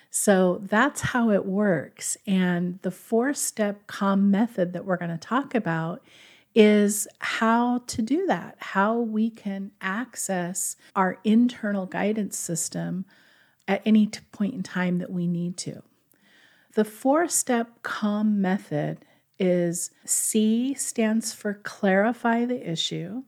So 0.09 0.61
that's 0.63 1.01
how 1.01 1.29
it 1.29 1.45
works. 1.45 2.17
And 2.25 2.79
the 2.81 2.91
four 2.91 3.33
step 3.33 3.85
calm 3.87 4.31
method 4.31 4.73
that 4.73 4.85
we're 4.85 4.97
going 4.97 5.11
to 5.11 5.17
talk 5.17 5.53
about 5.53 6.01
is 6.57 7.07
how 7.19 7.83
to 7.85 8.01
do 8.01 8.25
that, 8.25 8.55
how 8.57 8.97
we 8.97 9.29
can 9.29 9.69
access 9.79 10.75
our 10.95 11.19
internal 11.23 11.85
guidance 11.85 12.35
system 12.35 13.05
at 13.67 13.79
any 13.85 14.09
point 14.31 14.55
in 14.55 14.63
time 14.63 14.97
that 14.97 15.11
we 15.11 15.27
need 15.27 15.55
to. 15.55 15.83
The 16.73 16.83
four 16.83 17.27
step 17.27 17.83
calm 17.83 18.41
method 18.41 19.05
is 19.37 19.91
C 20.03 20.73
stands 20.73 21.31
for 21.31 21.53
clarify 21.53 22.45
the 22.45 22.67
issue. 22.67 23.21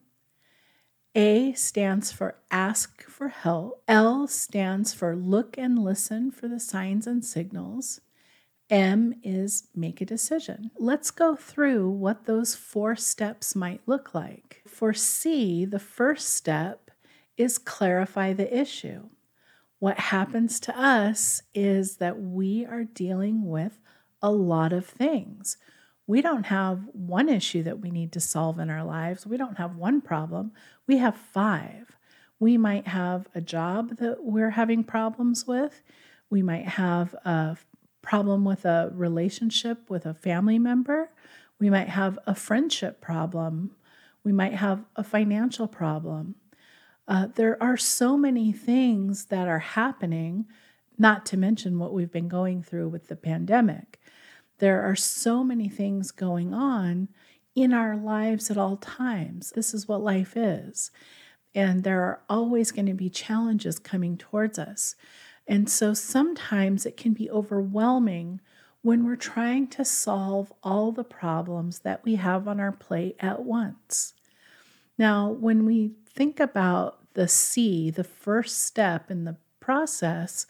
A 1.13 1.53
stands 1.53 2.11
for 2.11 2.35
ask 2.49 3.03
for 3.03 3.27
help. 3.27 3.83
L 3.87 4.25
stands 4.27 4.91
for 4.91 5.15
look 5.15 5.55
and 5.55 5.77
listen 5.77 6.31
for 6.31 6.47
the 6.47 6.59
signs 6.59 7.05
and 7.05 7.23
signals. 7.23 8.01
M 8.69 9.15
is 9.23 9.67
make 9.75 9.99
a 9.99 10.05
decision. 10.05 10.71
Let's 10.77 11.11
go 11.11 11.35
through 11.35 11.89
what 11.89 12.25
those 12.25 12.55
four 12.55 12.95
steps 12.95 13.55
might 13.55 13.81
look 13.87 14.13
like. 14.13 14.61
For 14.67 14.93
C, 14.93 15.65
the 15.65 15.79
first 15.79 16.29
step 16.33 16.91
is 17.35 17.57
clarify 17.57 18.33
the 18.33 18.55
issue. 18.55 19.09
What 19.79 19.97
happens 19.97 20.59
to 20.61 20.77
us 20.77 21.41
is 21.53 21.97
that 21.97 22.19
we 22.19 22.65
are 22.65 22.83
dealing 22.83 23.47
with 23.47 23.79
a 24.21 24.31
lot 24.31 24.73
of 24.73 24.85
things. 24.85 25.57
We 26.05 26.21
don't 26.21 26.47
have 26.47 26.81
one 26.91 27.29
issue 27.29 27.63
that 27.63 27.79
we 27.79 27.89
need 27.89 28.11
to 28.13 28.19
solve 28.19 28.59
in 28.59 28.69
our 28.69 28.83
lives. 28.83 29.25
We 29.25 29.37
don't 29.37 29.57
have 29.57 29.77
one 29.77 30.01
problem. 30.01 30.51
We 30.85 30.97
have 30.97 31.15
five. 31.15 31.97
We 32.39 32.57
might 32.57 32.87
have 32.87 33.27
a 33.33 33.41
job 33.41 33.97
that 33.97 34.23
we're 34.23 34.49
having 34.51 34.83
problems 34.83 35.47
with. 35.47 35.81
We 36.29 36.41
might 36.41 36.67
have 36.67 37.13
a 37.25 37.57
problem 38.09 38.43
with 38.43 38.65
a 38.65 38.91
relationship 38.95 39.87
with 39.87 40.03
a 40.03 40.15
family 40.15 40.57
member. 40.57 41.11
We 41.59 41.69
might 41.69 41.89
have 41.89 42.17
a 42.25 42.33
friendship 42.33 43.01
problem. 43.01 43.75
We 44.23 44.31
might 44.31 44.55
have 44.55 44.79
a 44.95 45.03
financial 45.03 45.67
problem. 45.67 46.33
Uh, 47.07 47.27
there 47.35 47.61
are 47.61 47.77
so 47.77 48.17
many 48.17 48.51
things 48.51 49.25
that 49.25 49.47
are 49.47 49.59
happening, 49.59 50.47
not 50.97 51.23
to 51.27 51.37
mention 51.37 51.77
what 51.77 51.93
we've 51.93 52.11
been 52.11 52.27
going 52.27 52.63
through 52.63 52.89
with 52.89 53.09
the 53.09 53.15
pandemic. 53.15 53.99
There 54.57 54.81
are 54.81 54.95
so 54.95 55.43
many 55.43 55.69
things 55.69 56.09
going 56.09 56.51
on 56.51 57.09
in 57.53 57.73
our 57.73 57.95
lives 57.95 58.49
at 58.49 58.57
all 58.57 58.77
times. 58.77 59.51
This 59.51 59.71
is 59.75 59.87
what 59.87 60.01
life 60.01 60.33
is. 60.35 60.89
and 61.55 61.83
there 61.83 62.01
are 62.01 62.21
always 62.29 62.71
going 62.71 62.85
to 62.85 62.93
be 62.93 63.09
challenges 63.09 63.79
coming 63.79 64.17
towards 64.17 64.59
us. 64.59 64.95
And 65.49 65.67
so 65.67 65.95
sometimes 65.95 66.85
it 66.85 66.95
can 66.95 67.13
be 67.13 67.29
overwhelming 67.31 68.39
when 68.83 69.03
we're 69.03 69.15
trying 69.15 69.67
to 69.69 69.83
solve 69.83 70.53
all 70.61 70.91
the 70.91 71.03
problems 71.03 71.79
that 71.79 72.05
we 72.05 72.15
have 72.15 72.47
on 72.47 72.59
our 72.59 72.71
plate 72.71 73.15
at 73.19 73.43
once. 73.43 74.13
Now, 74.97 75.27
when 75.27 75.65
we 75.65 75.93
think 76.05 76.39
about 76.39 77.13
the 77.15 77.27
C, 77.27 77.89
the 77.89 78.03
first 78.03 78.63
step 78.63 79.09
in 79.09 79.25
the 79.25 79.37
process 79.59 80.45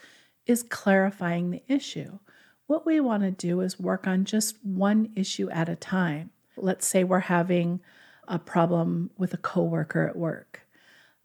is 0.45 0.63
clarifying 0.63 1.49
the 1.49 1.63
issue. 1.69 2.19
What 2.67 2.85
we 2.85 2.99
want 2.99 3.23
to 3.23 3.31
do 3.31 3.61
is 3.61 3.79
work 3.79 4.05
on 4.05 4.25
just 4.25 4.57
one 4.63 5.13
issue 5.15 5.49
at 5.49 5.69
a 5.69 5.77
time. 5.77 6.31
Let's 6.57 6.85
say 6.85 7.05
we're 7.05 7.19
having 7.19 7.79
a 8.27 8.37
problem 8.37 9.11
with 9.17 9.33
a 9.33 9.37
coworker 9.37 10.05
at 10.07 10.17
work. 10.17 10.67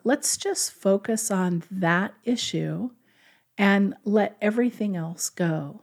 Let's 0.04 0.37
just 0.37 0.71
focus 0.71 1.31
on 1.31 1.64
that 1.71 2.14
issue 2.25 2.90
and 3.56 3.94
let 4.04 4.37
everything 4.40 4.96
else 4.96 5.30
go. 5.30 5.82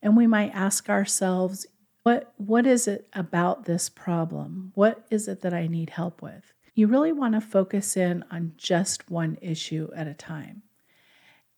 And 0.00 0.16
we 0.16 0.26
might 0.26 0.54
ask 0.54 0.88
ourselves, 0.88 1.66
what, 2.02 2.32
what 2.36 2.66
is 2.66 2.88
it 2.88 3.08
about 3.12 3.64
this 3.64 3.88
problem? 3.88 4.72
What 4.74 5.04
is 5.10 5.28
it 5.28 5.40
that 5.42 5.54
I 5.54 5.66
need 5.66 5.90
help 5.90 6.20
with? 6.20 6.52
You 6.74 6.86
really 6.86 7.12
want 7.12 7.34
to 7.34 7.40
focus 7.40 7.96
in 7.96 8.24
on 8.30 8.54
just 8.56 9.10
one 9.10 9.38
issue 9.40 9.90
at 9.94 10.08
a 10.08 10.14
time 10.14 10.62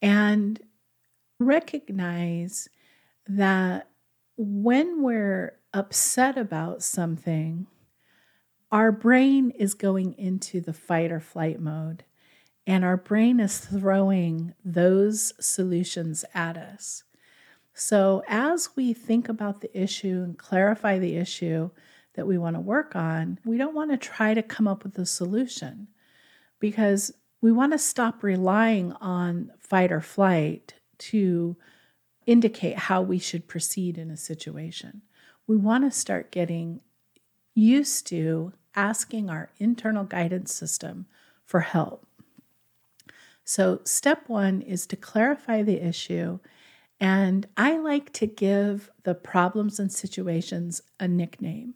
and 0.02 0.60
recognize 1.38 2.68
that 3.26 3.88
when 4.36 5.02
we're 5.02 5.56
upset 5.72 6.36
about 6.36 6.82
something, 6.82 7.66
our 8.70 8.90
brain 8.92 9.50
is 9.50 9.74
going 9.74 10.14
into 10.18 10.60
the 10.60 10.72
fight 10.72 11.12
or 11.12 11.20
flight 11.20 11.60
mode, 11.60 12.04
and 12.66 12.84
our 12.84 12.96
brain 12.96 13.40
is 13.40 13.58
throwing 13.58 14.54
those 14.64 15.32
solutions 15.38 16.24
at 16.34 16.56
us. 16.56 17.04
So, 17.74 18.22
as 18.28 18.70
we 18.76 18.92
think 18.92 19.28
about 19.28 19.60
the 19.60 19.78
issue 19.78 20.22
and 20.22 20.38
clarify 20.38 20.98
the 20.98 21.16
issue 21.16 21.70
that 22.14 22.26
we 22.26 22.38
want 22.38 22.56
to 22.56 22.60
work 22.60 22.94
on, 22.94 23.38
we 23.44 23.58
don't 23.58 23.74
want 23.74 23.90
to 23.90 23.96
try 23.96 24.32
to 24.32 24.42
come 24.42 24.68
up 24.68 24.84
with 24.84 24.96
a 24.98 25.06
solution 25.06 25.88
because 26.60 27.12
we 27.40 27.50
want 27.52 27.72
to 27.72 27.78
stop 27.78 28.22
relying 28.22 28.92
on 28.92 29.52
fight 29.58 29.90
or 29.90 30.00
flight 30.00 30.74
to 30.98 31.56
indicate 32.26 32.78
how 32.78 33.02
we 33.02 33.18
should 33.18 33.48
proceed 33.48 33.98
in 33.98 34.10
a 34.10 34.16
situation. 34.16 35.02
We 35.46 35.56
want 35.56 35.84
to 35.84 35.90
start 35.90 36.30
getting 36.30 36.80
used 37.54 38.06
to 38.06 38.52
asking 38.74 39.28
our 39.28 39.50
internal 39.58 40.04
guidance 40.04 40.54
system 40.54 41.06
for 41.44 41.60
help. 41.60 42.06
So, 43.44 43.80
step 43.84 44.28
one 44.28 44.62
is 44.62 44.86
to 44.86 44.96
clarify 44.96 45.62
the 45.62 45.86
issue. 45.86 46.38
And 47.00 47.46
I 47.56 47.78
like 47.78 48.12
to 48.14 48.26
give 48.26 48.90
the 49.02 49.14
problems 49.14 49.78
and 49.78 49.92
situations 49.92 50.80
a 50.98 51.08
nickname. 51.08 51.74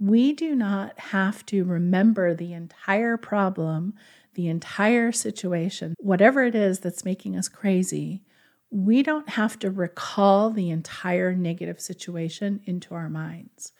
We 0.00 0.32
do 0.32 0.54
not 0.54 0.98
have 0.98 1.46
to 1.46 1.64
remember 1.64 2.34
the 2.34 2.52
entire 2.52 3.16
problem, 3.16 3.94
the 4.34 4.48
entire 4.48 5.12
situation, 5.12 5.94
whatever 5.98 6.42
it 6.44 6.54
is 6.54 6.80
that's 6.80 7.04
making 7.04 7.36
us 7.36 7.48
crazy 7.48 8.22
we 8.70 9.04
don't 9.04 9.28
have 9.28 9.56
to 9.60 9.70
recall 9.70 10.50
the 10.50 10.70
entire 10.70 11.32
negative 11.34 11.80
situation 11.80 12.60
into 12.64 12.92
our 12.92 13.08
minds. 13.08 13.72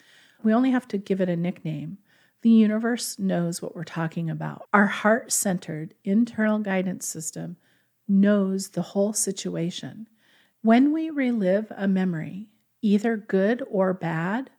We 0.44 0.54
only 0.54 0.70
have 0.70 0.86
to 0.88 0.98
give 0.98 1.20
it 1.20 1.28
a 1.28 1.34
nickname. 1.36 1.98
The 2.44 2.50
universe 2.50 3.18
knows 3.18 3.62
what 3.62 3.74
we're 3.74 3.84
talking 3.84 4.28
about. 4.28 4.68
Our 4.74 4.84
heart 4.84 5.32
centered 5.32 5.94
internal 6.04 6.58
guidance 6.58 7.06
system 7.06 7.56
knows 8.06 8.68
the 8.68 8.82
whole 8.82 9.14
situation. 9.14 10.08
When 10.60 10.92
we 10.92 11.08
relive 11.08 11.72
a 11.74 11.88
memory, 11.88 12.50
either 12.82 13.16
good 13.16 13.62
or 13.70 13.94
bad, 13.94 14.50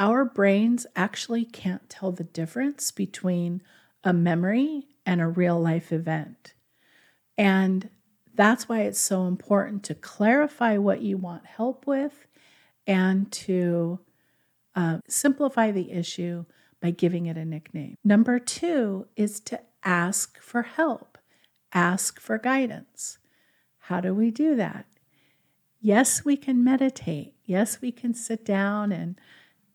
our 0.00 0.24
brains 0.24 0.84
actually 0.96 1.44
can't 1.44 1.88
tell 1.88 2.10
the 2.10 2.24
difference 2.24 2.90
between 2.90 3.62
a 4.02 4.12
memory 4.12 4.88
and 5.06 5.20
a 5.20 5.28
real 5.28 5.60
life 5.60 5.92
event. 5.92 6.54
And 7.38 7.88
that's 8.34 8.68
why 8.68 8.80
it's 8.80 8.98
so 8.98 9.28
important 9.28 9.84
to 9.84 9.94
clarify 9.94 10.76
what 10.76 11.02
you 11.02 11.18
want 11.18 11.46
help 11.46 11.86
with 11.86 12.26
and 12.84 13.30
to 13.30 14.00
uh, 14.74 14.98
simplify 15.06 15.70
the 15.70 15.92
issue 15.92 16.46
by 16.82 16.90
giving 16.90 17.26
it 17.26 17.38
a 17.38 17.44
nickname. 17.44 17.96
Number 18.04 18.38
two 18.38 19.06
is 19.16 19.40
to 19.40 19.60
ask 19.84 20.38
for 20.42 20.62
help, 20.62 21.16
ask 21.72 22.20
for 22.20 22.36
guidance. 22.36 23.18
How 23.78 24.00
do 24.00 24.14
we 24.14 24.30
do 24.30 24.54
that? 24.56 24.84
Yes, 25.80 26.24
we 26.24 26.36
can 26.36 26.62
meditate. 26.62 27.34
Yes, 27.46 27.80
we 27.80 27.90
can 27.90 28.12
sit 28.12 28.44
down 28.44 28.92
and 28.92 29.18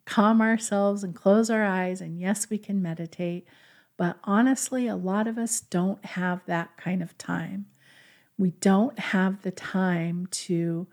calm 0.05 0.41
ourselves 0.41 1.03
and 1.03 1.15
close 1.15 1.49
our 1.49 1.65
eyes. 1.65 2.01
And 2.01 2.19
yes, 2.19 2.49
we 2.49 2.59
can 2.59 2.81
meditate. 2.81 3.47
But 3.97 4.17
honestly, 4.23 4.87
a 4.87 4.95
lot 4.95 5.27
of 5.27 5.37
us 5.39 5.59
don't 5.59 6.05
have 6.05 6.45
that 6.45 6.77
kind 6.77 7.01
of 7.01 7.17
time 7.17 7.65
we 8.37 8.51
don't 8.51 8.97
have 8.99 9.41
the 9.41 9.51
time 9.51 10.27
to 10.27 10.87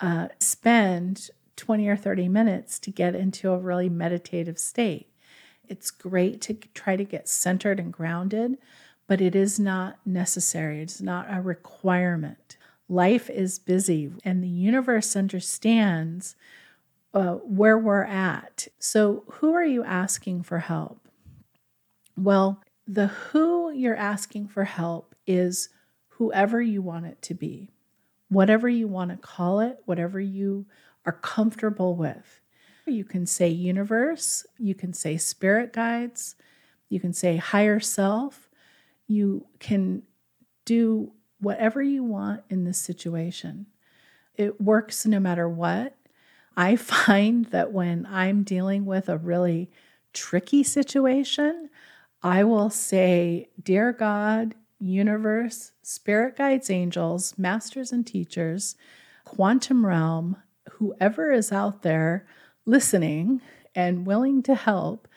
uh, 0.00 0.28
spend 0.38 1.30
20 1.56 1.88
or 1.88 1.96
30 1.96 2.28
minutes 2.28 2.78
to 2.80 2.90
get 2.90 3.14
into 3.14 3.50
a 3.50 3.58
really 3.58 3.88
meditative 3.88 4.58
state. 4.58 5.08
It's 5.68 5.90
great 5.90 6.40
to 6.42 6.54
try 6.54 6.96
to 6.96 7.04
get 7.04 7.28
centered 7.28 7.80
and 7.80 7.92
grounded, 7.92 8.58
but 9.06 9.20
it 9.20 9.34
is 9.34 9.58
not 9.58 9.98
necessary. 10.06 10.80
It's 10.80 11.00
not 11.00 11.26
a 11.28 11.40
requirement. 11.40 12.56
Life 12.88 13.30
is 13.30 13.58
busy, 13.58 14.12
and 14.24 14.42
the 14.42 14.48
universe 14.48 15.16
understands 15.16 16.36
uh, 17.14 17.34
where 17.34 17.78
we're 17.78 18.04
at. 18.04 18.68
So, 18.78 19.24
who 19.28 19.54
are 19.54 19.64
you 19.64 19.84
asking 19.84 20.42
for 20.42 20.58
help? 20.58 21.08
Well, 22.16 22.62
the 22.86 23.06
who 23.06 23.72
you're 23.72 23.96
asking 23.96 24.48
for 24.48 24.64
help 24.64 25.14
is 25.26 25.70
whoever 26.08 26.60
you 26.60 26.82
want 26.82 27.06
it 27.06 27.22
to 27.22 27.34
be, 27.34 27.70
whatever 28.28 28.68
you 28.68 28.86
want 28.86 29.10
to 29.10 29.16
call 29.16 29.60
it, 29.60 29.78
whatever 29.86 30.20
you 30.20 30.66
are 31.06 31.12
comfortable 31.12 31.96
with. 31.96 32.40
You 32.86 33.04
can 33.04 33.26
say 33.26 33.48
universe, 33.48 34.46
you 34.58 34.74
can 34.74 34.92
say 34.92 35.16
spirit 35.16 35.72
guides, 35.72 36.36
you 36.88 37.00
can 37.00 37.12
say 37.12 37.36
higher 37.36 37.80
self. 37.80 38.48
You 39.06 39.46
can 39.58 40.02
do 40.64 41.12
whatever 41.40 41.82
you 41.82 42.04
want 42.04 42.42
in 42.48 42.64
this 42.64 42.78
situation. 42.78 43.66
It 44.36 44.60
works 44.60 45.04
no 45.04 45.20
matter 45.20 45.48
what. 45.48 45.96
I 46.56 46.76
find 46.76 47.46
that 47.46 47.72
when 47.72 48.06
I'm 48.06 48.42
dealing 48.44 48.86
with 48.86 49.08
a 49.08 49.18
really 49.18 49.70
tricky 50.12 50.62
situation, 50.62 51.68
I 52.22 52.44
will 52.44 52.70
say, 52.70 53.48
Dear 53.62 53.92
God, 53.92 54.54
universe, 54.78 55.72
spirit 55.82 56.36
guides, 56.36 56.70
angels, 56.70 57.34
masters 57.36 57.92
and 57.92 58.06
teachers, 58.06 58.76
quantum 59.24 59.84
realm, 59.84 60.36
whoever 60.70 61.32
is 61.32 61.50
out 61.50 61.82
there 61.82 62.26
listening 62.66 63.40
and 63.74 64.06
willing 64.06 64.42
to 64.44 64.54
help, 64.54 65.08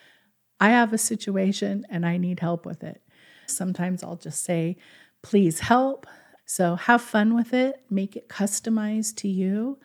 I 0.59 0.69
have 0.69 0.93
a 0.93 0.97
situation 0.97 1.85
and 1.89 2.05
I 2.05 2.17
need 2.17 2.39
help 2.39 2.65
with 2.65 2.83
it. 2.83 3.01
Sometimes 3.45 4.03
I'll 4.03 4.17
just 4.17 4.43
say, 4.43 4.77
please 5.21 5.59
help. 5.61 6.07
So 6.45 6.75
have 6.75 7.01
fun 7.01 7.35
with 7.35 7.53
it, 7.53 7.83
make 7.89 8.15
it 8.15 8.29
customized 8.29 9.15
to 9.17 9.27
you. 9.27 9.79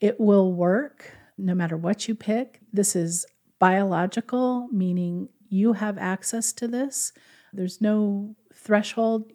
It 0.00 0.20
will 0.20 0.52
work 0.52 1.12
no 1.36 1.54
matter 1.54 1.76
what 1.76 2.08
you 2.08 2.14
pick. 2.14 2.60
This 2.72 2.94
is 2.94 3.26
biological, 3.58 4.68
meaning 4.70 5.28
you 5.48 5.72
have 5.74 5.98
access 5.98 6.52
to 6.54 6.68
this. 6.68 7.12
There's 7.52 7.80
no 7.80 8.36
threshold 8.52 9.30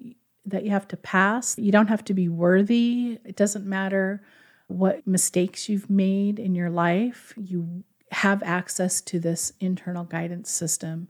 that 0.46 0.64
you 0.64 0.72
have 0.72 0.88
to 0.90 0.98
pass. 0.98 1.58
You 1.58 1.72
don't 1.72 1.88
have 1.88 2.04
to 2.06 2.14
be 2.14 2.30
worthy. 2.30 3.20
It 3.26 3.36
doesn't 3.36 3.66
matter 3.66 4.24
what 4.70 5.06
mistakes 5.08 5.68
you've 5.68 5.90
made 5.90 6.40
in 6.40 6.54
your 6.54 6.70
life. 6.70 7.34
You 7.36 7.84
have 8.12 8.42
access 8.44 9.02
to 9.02 9.20
this 9.20 9.52
internal 9.60 10.04
guidance 10.04 10.50
system 10.50 11.08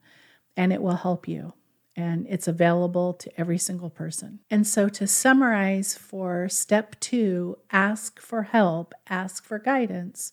and 0.56 0.72
it 0.74 0.82
will 0.82 0.95
help 0.95 1.28
you. 1.28 1.54
And 1.95 2.26
it's 2.30 2.48
available 2.48 3.13
to 3.15 3.39
every 3.39 3.58
single 3.58 3.89
person. 3.89 4.39
And 4.50 4.65
so, 4.65 4.88
to 4.88 5.06
summarize 5.06 5.98
for 5.98 6.48
step 6.48 6.98
two, 7.02 7.58
ask 7.72 8.22
for 8.22 8.43
help, 8.43 8.93
ask 9.10 9.43
for 9.43 9.60
guidance, 9.60 10.32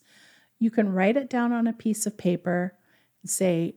you 0.59 0.71
can 0.71 0.93
write 0.93 1.17
it 1.17 1.29
down 1.29 1.51
on 1.51 1.67
a 1.67 1.73
piece 1.73 2.05
of 2.05 2.17
paper 2.17 2.77
and 3.21 3.29
say, 3.29 3.75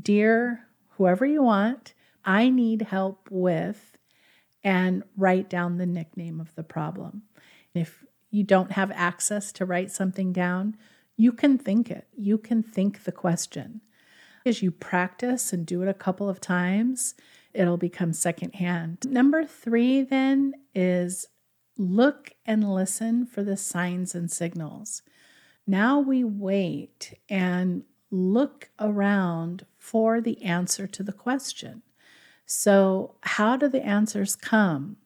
Dear 0.00 0.68
whoever 0.90 1.26
you 1.26 1.42
want, 1.42 1.94
I 2.24 2.48
need 2.48 2.82
help 2.82 3.26
with, 3.28 3.96
and 4.62 5.02
write 5.16 5.50
down 5.50 5.78
the 5.78 5.86
nickname 5.86 6.40
of 6.40 6.54
the 6.54 6.62
problem. 6.62 7.22
If 7.74 8.04
you 8.32 8.42
don't 8.42 8.72
have 8.72 8.90
access 8.92 9.52
to 9.52 9.66
write 9.66 9.92
something 9.92 10.32
down, 10.32 10.76
you 11.16 11.32
can 11.32 11.58
think 11.58 11.90
it. 11.90 12.08
You 12.16 12.38
can 12.38 12.62
think 12.62 13.04
the 13.04 13.12
question. 13.12 13.82
As 14.44 14.62
you 14.62 14.72
practice 14.72 15.52
and 15.52 15.64
do 15.64 15.82
it 15.82 15.88
a 15.88 15.94
couple 15.94 16.28
of 16.28 16.40
times, 16.40 17.14
it'll 17.52 17.76
become 17.76 18.12
secondhand. 18.14 18.98
Number 19.04 19.44
three, 19.44 20.02
then, 20.02 20.54
is 20.74 21.26
look 21.76 22.32
and 22.46 22.72
listen 22.72 23.26
for 23.26 23.44
the 23.44 23.56
signs 23.56 24.14
and 24.14 24.30
signals. 24.30 25.02
Now 25.66 26.00
we 26.00 26.24
wait 26.24 27.14
and 27.28 27.84
look 28.10 28.70
around 28.80 29.66
for 29.78 30.20
the 30.20 30.42
answer 30.42 30.86
to 30.86 31.02
the 31.02 31.12
question. 31.12 31.82
So, 32.46 33.14
how 33.22 33.56
do 33.56 33.68
the 33.68 33.84
answers 33.84 34.34
come? 34.34 34.96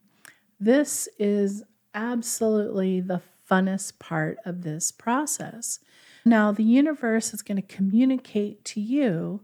This 0.58 1.08
is 1.18 1.64
absolutely 1.96 3.00
the 3.00 3.22
funnest 3.50 3.98
part 3.98 4.38
of 4.44 4.62
this 4.62 4.92
process. 4.92 5.80
Now, 6.24 6.52
the 6.52 6.62
universe 6.62 7.32
is 7.32 7.42
going 7.42 7.56
to 7.56 7.74
communicate 7.74 8.64
to 8.66 8.80
you 8.80 9.40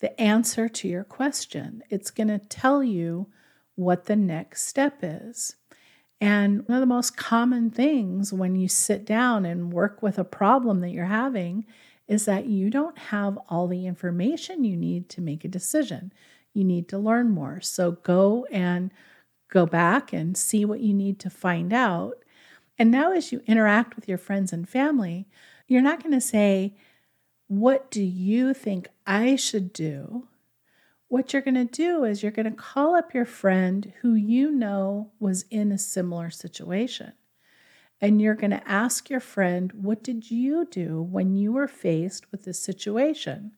the 0.00 0.20
answer 0.20 0.68
to 0.68 0.88
your 0.88 1.04
question. 1.04 1.82
It's 1.88 2.10
going 2.10 2.28
to 2.28 2.38
tell 2.38 2.82
you 2.82 3.28
what 3.76 4.06
the 4.06 4.16
next 4.16 4.66
step 4.66 4.98
is. 5.02 5.56
And 6.20 6.66
one 6.68 6.76
of 6.76 6.80
the 6.80 6.86
most 6.86 7.16
common 7.16 7.70
things 7.70 8.32
when 8.32 8.56
you 8.56 8.68
sit 8.68 9.04
down 9.04 9.44
and 9.44 9.72
work 9.72 10.02
with 10.02 10.18
a 10.18 10.24
problem 10.24 10.80
that 10.80 10.90
you're 10.90 11.04
having 11.04 11.66
is 12.08 12.24
that 12.24 12.46
you 12.46 12.70
don't 12.70 12.98
have 12.98 13.38
all 13.48 13.68
the 13.68 13.86
information 13.86 14.64
you 14.64 14.76
need 14.76 15.08
to 15.10 15.20
make 15.20 15.44
a 15.44 15.48
decision. 15.48 16.12
You 16.52 16.64
need 16.64 16.88
to 16.88 16.98
learn 16.98 17.30
more. 17.30 17.60
So 17.60 17.92
go 17.92 18.46
and 18.50 18.92
go 19.52 19.66
back 19.66 20.12
and 20.12 20.36
see 20.36 20.64
what 20.64 20.80
you 20.80 20.94
need 20.94 21.18
to 21.20 21.30
find 21.30 21.72
out. 21.72 22.14
And 22.78 22.90
now, 22.90 23.12
as 23.12 23.30
you 23.30 23.42
interact 23.46 23.94
with 23.94 24.08
your 24.08 24.18
friends 24.18 24.52
and 24.52 24.66
family, 24.66 25.28
you're 25.68 25.82
not 25.82 26.02
going 26.02 26.14
to 26.14 26.20
say, 26.20 26.74
What 27.48 27.90
do 27.90 28.02
you 28.02 28.54
think 28.54 28.88
I 29.06 29.36
should 29.36 29.72
do? 29.72 30.26
What 31.08 31.32
you're 31.32 31.42
going 31.42 31.66
to 31.66 31.66
do 31.66 32.04
is 32.04 32.22
you're 32.22 32.32
going 32.32 32.50
to 32.50 32.56
call 32.56 32.94
up 32.94 33.12
your 33.12 33.26
friend 33.26 33.92
who 34.00 34.14
you 34.14 34.50
know 34.50 35.12
was 35.20 35.44
in 35.50 35.70
a 35.70 35.76
similar 35.76 36.30
situation. 36.30 37.12
And 38.00 38.20
you're 38.20 38.34
going 38.34 38.50
to 38.52 38.66
ask 38.68 39.10
your 39.10 39.20
friend, 39.20 39.70
What 39.74 40.02
did 40.02 40.30
you 40.30 40.64
do 40.64 41.02
when 41.02 41.36
you 41.36 41.52
were 41.52 41.68
faced 41.68 42.32
with 42.32 42.44
this 42.44 42.58
situation? 42.58 43.52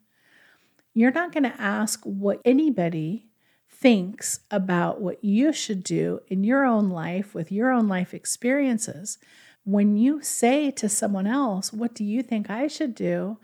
You're 0.92 1.12
not 1.12 1.32
going 1.32 1.44
to 1.44 1.60
ask 1.60 2.02
what 2.02 2.40
anybody 2.44 3.28
thinks 3.84 4.40
about 4.50 4.98
what 4.98 5.22
you 5.22 5.52
should 5.52 5.84
do 5.84 6.18
in 6.28 6.42
your 6.42 6.64
own 6.64 6.88
life 6.88 7.34
with 7.34 7.52
your 7.52 7.70
own 7.70 7.86
life 7.86 8.14
experiences, 8.14 9.18
when 9.64 9.94
you 9.94 10.22
say 10.22 10.70
to 10.70 10.88
someone 10.88 11.26
else, 11.26 11.70
What 11.70 11.92
do 11.94 12.02
you 12.02 12.22
think 12.22 12.48
I 12.48 12.66
should 12.66 12.94
do? 12.94 13.36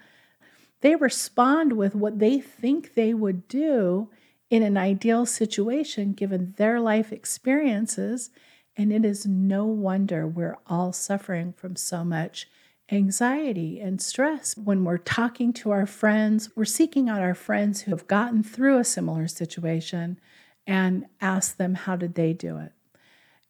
they 0.81 0.97
respond 0.97 1.75
with 1.75 1.95
what 1.95 2.21
they 2.21 2.41
think 2.41 2.95
they 2.95 3.13
would 3.13 3.49
do 3.49 4.09
in 4.49 4.63
an 4.63 4.79
ideal 4.79 5.27
situation 5.27 6.15
given 6.15 6.55
their 6.57 6.81
life 6.81 7.13
experiences. 7.13 8.31
And 8.79 8.91
it 8.95 9.05
is 9.05 9.27
no 9.27 9.67
wonder 9.67 10.27
we're 10.27 10.57
all 10.67 10.95
suffering 10.95 11.53
from 11.53 11.77
so 11.77 12.03
much 12.03 12.49
anxiety 12.91 13.81
and 13.81 14.01
stress. 14.01 14.57
When 14.57 14.85
we're 14.85 14.99
talking 14.99 15.53
to 15.55 15.71
our 15.71 15.87
friends, 15.87 16.51
we're 16.57 16.65
seeking 16.65 17.09
out 17.09 17.23
our 17.23 17.35
friends 17.35 17.83
who 17.83 17.91
have 17.93 18.07
gotten 18.07 18.43
through 18.43 18.79
a 18.79 18.85
similar 18.85 19.29
situation 19.29 20.19
and 20.67 21.07
ask 21.21 21.57
them 21.57 21.75
how 21.75 21.97
did 21.97 22.15
they 22.15 22.33
do 22.33 22.59
it. 22.59 22.73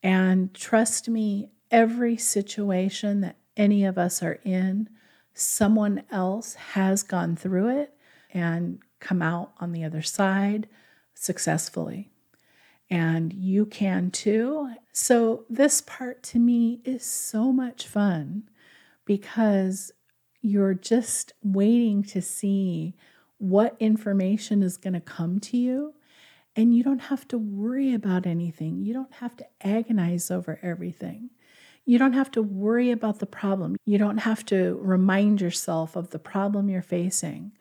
And 0.03 0.55
trust 0.55 1.09
me, 1.09 1.51
every 1.71 2.17
situation 2.17 3.21
that 3.21 3.37
any 3.57 3.85
of 3.85 3.99
us 3.99 4.23
are 4.23 4.39
in, 4.45 4.89
someone 5.35 6.03
else 6.11 6.55
has 6.55 7.03
gone 7.03 7.37
through 7.37 7.69
it 7.69 7.95
and 8.33 8.81
come 9.01 9.23
out 9.23 9.53
on 9.59 9.73
the 9.73 9.85
other 9.85 10.03
side 10.03 10.69
successfully. 11.15 12.11
And 12.89 13.33
you 13.33 13.67
can 13.67 14.11
too. 14.11 14.71
So, 14.93 15.45
this 15.49 15.81
part 15.81 16.23
to 16.25 16.39
me 16.39 16.81
is 16.85 17.05
so 17.05 17.53
much 17.53 17.87
fun 17.87 18.49
because 19.05 19.93
you're 20.43 20.75
just 20.75 21.33
waiting 21.43 22.03
to 22.03 22.23
see 22.23 22.95
what 23.39 23.77
information 23.81 24.63
is 24.63 24.77
going 24.77 24.95
to 24.95 25.01
come 25.01 25.41
to 25.41 25.57
you 25.57 25.95
and 26.57 26.75
you 26.75 26.83
don't 26.83 27.01
have 27.01 27.27
to 27.29 27.39
worry 27.39 27.95
about 27.95 28.27
anything. 28.27 28.83
You 28.83 28.93
don't 28.93 29.15
have 29.15 29.37
to 29.37 29.47
agonize 29.63 30.31
over 30.31 30.59
everything. 30.63 31.31
You 31.87 31.99
don't 31.99 32.13
have 32.13 32.31
to 32.33 32.43
worry 32.43 32.91
about 32.91 33.19
the 33.19 33.27
problem. 33.27 33.77
You 33.85 33.99
don't 33.99 34.19
have 34.19 34.45
to 34.47 34.79
remind 34.83 35.41
yourself 35.41 35.97
of 35.97 36.11
the 36.11 36.19
problem 36.19 36.69
you're 36.69 36.83
facing. 36.83 37.53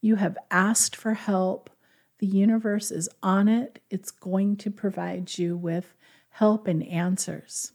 You 0.00 0.16
have 0.16 0.36
asked 0.50 0.96
for 0.96 1.14
help. 1.14 1.70
The 2.18 2.26
universe 2.26 2.90
is 2.90 3.08
on 3.22 3.48
it. 3.48 3.80
It's 3.90 4.10
going 4.10 4.56
to 4.56 4.70
provide 4.70 5.38
you 5.38 5.56
with 5.56 5.94
help 6.30 6.66
and 6.66 6.82
answers. 6.82 7.72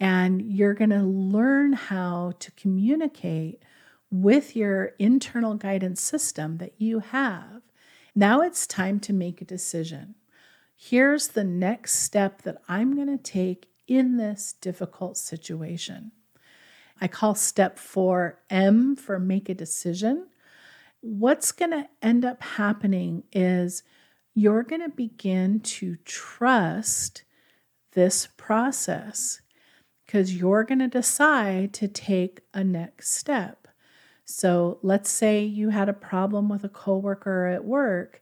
And 0.00 0.40
you're 0.42 0.74
going 0.74 0.90
to 0.90 1.02
learn 1.02 1.74
how 1.74 2.32
to 2.40 2.50
communicate 2.52 3.62
with 4.10 4.56
your 4.56 4.92
internal 4.98 5.54
guidance 5.54 6.00
system 6.00 6.56
that 6.56 6.72
you 6.78 6.98
have 7.00 7.62
now 8.14 8.40
it's 8.40 8.66
time 8.66 8.98
to 9.00 9.12
make 9.12 9.40
a 9.40 9.44
decision. 9.44 10.14
Here's 10.76 11.28
the 11.28 11.44
next 11.44 11.94
step 11.94 12.42
that 12.42 12.60
I'm 12.68 12.96
going 12.96 13.16
to 13.16 13.22
take 13.22 13.68
in 13.86 14.16
this 14.16 14.54
difficult 14.60 15.16
situation. 15.16 16.12
I 17.00 17.08
call 17.08 17.34
step 17.34 17.78
four 17.78 18.40
M 18.50 18.96
for 18.96 19.18
make 19.18 19.48
a 19.48 19.54
decision. 19.54 20.26
What's 21.00 21.52
going 21.52 21.70
to 21.70 21.88
end 22.02 22.24
up 22.24 22.42
happening 22.42 23.24
is 23.32 23.82
you're 24.34 24.62
going 24.62 24.82
to 24.82 24.94
begin 24.94 25.60
to 25.60 25.96
trust 26.04 27.24
this 27.92 28.28
process 28.36 29.40
because 30.10 30.34
you're 30.34 30.64
going 30.64 30.80
to 30.80 30.88
decide 30.88 31.72
to 31.72 31.86
take 31.86 32.40
a 32.52 32.64
next 32.64 33.12
step. 33.12 33.68
So 34.24 34.80
let's 34.82 35.08
say 35.08 35.44
you 35.44 35.68
had 35.68 35.88
a 35.88 35.92
problem 35.92 36.48
with 36.48 36.64
a 36.64 36.68
coworker 36.68 37.46
at 37.46 37.64
work, 37.64 38.20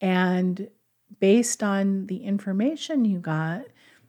and 0.00 0.68
based 1.20 1.62
on 1.62 2.06
the 2.06 2.24
information 2.24 3.04
you 3.04 3.20
got, 3.20 3.62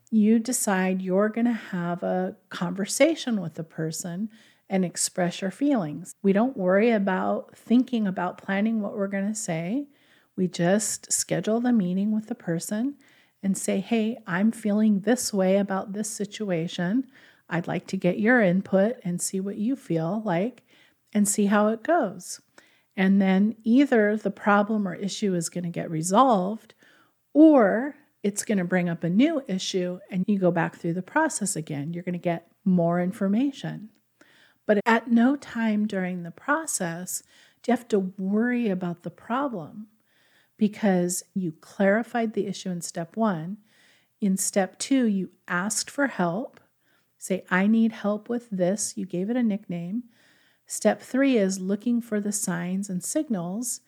you 0.10 0.40
decide 0.40 1.04
you're 1.04 1.30
going 1.30 1.46
to 1.46 1.54
have 1.54 2.02
a 2.02 2.36
conversation 2.50 3.40
with 3.40 3.54
the 3.54 3.64
person 3.64 4.32
and 4.68 4.84
express 4.84 5.40
your 5.40 5.52
feelings. 5.52 6.16
We 6.24 6.34
don't 6.34 6.58
worry 6.58 6.90
about 6.90 7.56
thinking 7.56 8.08
about 8.08 8.42
planning 8.42 8.82
what 8.82 8.96
we're 8.96 9.08
going 9.08 9.28
to 9.28 9.36
say. 9.36 9.86
We 10.36 10.48
just 10.48 11.14
schedule 11.14 11.62
the 11.62 11.74
meeting 11.74 12.12
with 12.12 12.26
the 12.26 12.34
person 12.34 12.96
and 13.42 13.58
say, 13.58 13.80
Hey, 13.80 14.18
I'm 14.28 14.52
feeling 14.52 15.02
this 15.02 15.34
way 15.34 15.58
about 15.58 15.94
this 15.94 16.10
situation. 16.10 17.08
I'd 17.50 17.68
like 17.68 17.88
to 17.88 17.98
get 17.98 18.20
your 18.20 18.42
input 18.42 18.98
and 19.04 19.22
see 19.22 19.40
what 19.40 19.58
you 19.58 19.76
feel 19.76 20.22
like 20.24 20.64
and 21.14 21.28
see 21.28 21.48
how 21.48 21.70
it 21.70 21.84
goes. 21.84 22.42
And 22.96 23.22
then 23.22 23.56
either 23.64 24.18
the 24.18 24.32
problem 24.32 24.88
or 24.88 24.94
issue 24.94 25.34
is 25.34 25.50
going 25.50 25.64
to 25.64 25.70
get 25.70 25.90
resolved 25.90 26.74
or 27.34 27.96
it's 28.22 28.44
going 28.44 28.58
to 28.58 28.66
bring 28.66 28.90
up 28.90 29.04
a 29.04 29.10
new 29.10 29.42
issue 29.48 30.00
and 30.12 30.26
you 30.28 30.38
go 30.38 30.52
back 30.52 30.76
through 30.76 30.94
the 30.94 31.02
process 31.02 31.56
again. 31.56 31.94
You're 31.94 32.04
going 32.04 32.14
to 32.14 32.20
get 32.20 32.52
more 32.66 33.02
information. 33.02 33.90
But 34.66 34.82
at 34.86 35.10
no 35.10 35.36
time 35.36 35.88
during 35.88 36.24
the 36.24 36.32
process 36.32 37.24
do 37.62 37.72
you 37.72 37.76
have 37.76 37.88
to 37.90 38.00
worry 38.18 38.70
about 38.70 39.04
the 39.04 39.10
problem 39.10 39.88
because 40.60 41.24
you 41.34 41.54
clarified 41.54 42.34
the 42.34 42.46
issue 42.46 42.70
in 42.70 42.82
step 42.82 43.16
one. 43.16 43.58
In 44.22 44.36
step 44.38 44.78
two, 44.78 45.06
you 45.06 45.32
asked 45.48 45.90
for 45.90 46.08
help. 46.08 46.60
Say, 47.18 47.46
I 47.50 47.66
need 47.66 47.94
help 47.94 48.30
with 48.30 48.50
this. 48.52 48.96
You 48.96 49.06
gave 49.06 49.30
it 49.30 49.38
a 49.38 49.42
nickname. 49.42 50.04
Step 50.68 51.02
three 51.02 51.38
is 51.38 51.60
looking 51.60 52.02
for 52.02 52.20
the 52.20 52.34
signs 52.34 52.90
and 52.90 53.04
signals, 53.04 53.82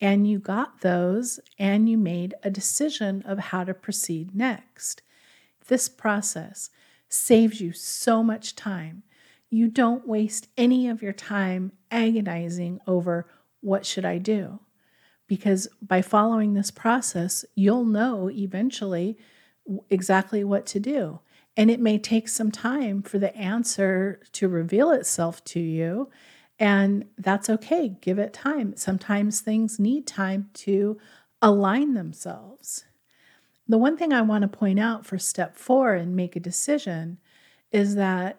and 0.00 0.26
you 0.26 0.38
got 0.38 0.80
those 0.80 1.38
and 1.58 1.88
you 1.88 1.96
made 1.96 2.34
a 2.42 2.50
decision 2.50 3.22
of 3.22 3.38
how 3.38 3.62
to 3.62 3.74
proceed 3.74 4.34
next. 4.34 5.02
This 5.68 5.88
process 5.88 6.70
saves 7.08 7.60
you 7.60 7.72
so 7.72 8.22
much 8.22 8.56
time. 8.56 9.02
You 9.50 9.68
don't 9.68 10.08
waste 10.08 10.48
any 10.56 10.88
of 10.88 11.02
your 11.02 11.12
time 11.12 11.72
agonizing 11.90 12.80
over 12.86 13.28
what 13.60 13.86
should 13.86 14.04
I 14.04 14.18
do? 14.18 14.60
Because 15.34 15.66
by 15.82 16.00
following 16.00 16.54
this 16.54 16.70
process, 16.70 17.44
you'll 17.56 17.84
know 17.84 18.30
eventually 18.30 19.18
exactly 19.90 20.44
what 20.44 20.64
to 20.66 20.78
do. 20.78 21.18
And 21.56 21.72
it 21.72 21.80
may 21.80 21.98
take 21.98 22.28
some 22.28 22.52
time 22.52 23.02
for 23.02 23.18
the 23.18 23.34
answer 23.36 24.20
to 24.34 24.48
reveal 24.48 24.92
itself 24.92 25.42
to 25.46 25.58
you. 25.58 26.08
And 26.60 27.06
that's 27.18 27.50
okay. 27.50 27.96
Give 28.00 28.20
it 28.20 28.32
time. 28.32 28.76
Sometimes 28.76 29.40
things 29.40 29.80
need 29.80 30.06
time 30.06 30.50
to 30.54 30.98
align 31.42 31.94
themselves. 31.94 32.84
The 33.66 33.76
one 33.76 33.96
thing 33.96 34.12
I 34.12 34.22
want 34.22 34.42
to 34.42 34.48
point 34.48 34.78
out 34.78 35.04
for 35.04 35.18
step 35.18 35.56
four 35.56 35.94
and 35.94 36.14
make 36.14 36.36
a 36.36 36.40
decision 36.40 37.18
is 37.72 37.96
that 37.96 38.38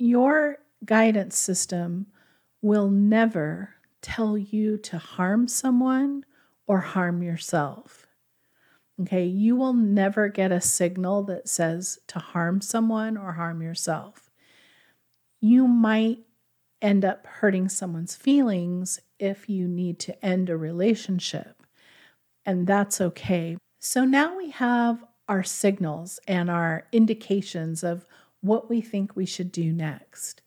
your 0.00 0.58
guidance 0.84 1.38
system 1.38 2.06
will 2.60 2.90
never 2.90 3.75
tell 4.02 4.36
you 4.38 4.78
to 4.78 4.98
harm 4.98 5.48
someone 5.48 6.24
or 6.66 6.80
harm 6.80 7.22
yourself. 7.22 8.06
Okay, 9.00 9.26
you 9.26 9.56
will 9.56 9.74
never 9.74 10.28
get 10.28 10.52
a 10.52 10.60
signal 10.60 11.22
that 11.24 11.48
says 11.48 11.98
to 12.08 12.18
harm 12.18 12.60
someone 12.60 13.16
or 13.16 13.32
harm 13.32 13.60
yourself. 13.60 14.30
You 15.40 15.68
might 15.68 16.20
end 16.80 17.04
up 17.04 17.26
hurting 17.26 17.68
someone's 17.68 18.14
feelings 18.14 19.00
if 19.18 19.48
you 19.48 19.68
need 19.68 19.98
to 20.00 20.24
end 20.24 20.48
a 20.48 20.56
relationship, 20.56 21.62
and 22.46 22.66
that's 22.66 23.00
okay. 23.00 23.58
So 23.80 24.04
now 24.04 24.36
we 24.36 24.50
have 24.50 25.04
our 25.28 25.42
signals 25.42 26.18
and 26.26 26.50
our 26.50 26.86
indications 26.92 27.82
of 27.82 28.06
what 28.40 28.70
we 28.70 28.80
think 28.80 29.14
we 29.14 29.26
should 29.26 29.52
do 29.52 29.72
next. 29.72 30.40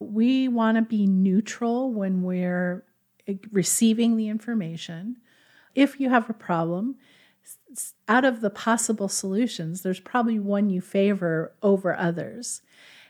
We 0.00 0.48
want 0.48 0.76
to 0.76 0.82
be 0.82 1.06
neutral 1.06 1.92
when 1.92 2.22
we're 2.22 2.84
receiving 3.52 4.16
the 4.16 4.28
information. 4.28 5.18
If 5.74 6.00
you 6.00 6.10
have 6.10 6.28
a 6.28 6.34
problem, 6.34 6.96
out 8.08 8.24
of 8.24 8.40
the 8.40 8.50
possible 8.50 9.08
solutions, 9.08 9.82
there's 9.82 10.00
probably 10.00 10.38
one 10.38 10.70
you 10.70 10.80
favor 10.80 11.52
over 11.62 11.94
others. 11.94 12.62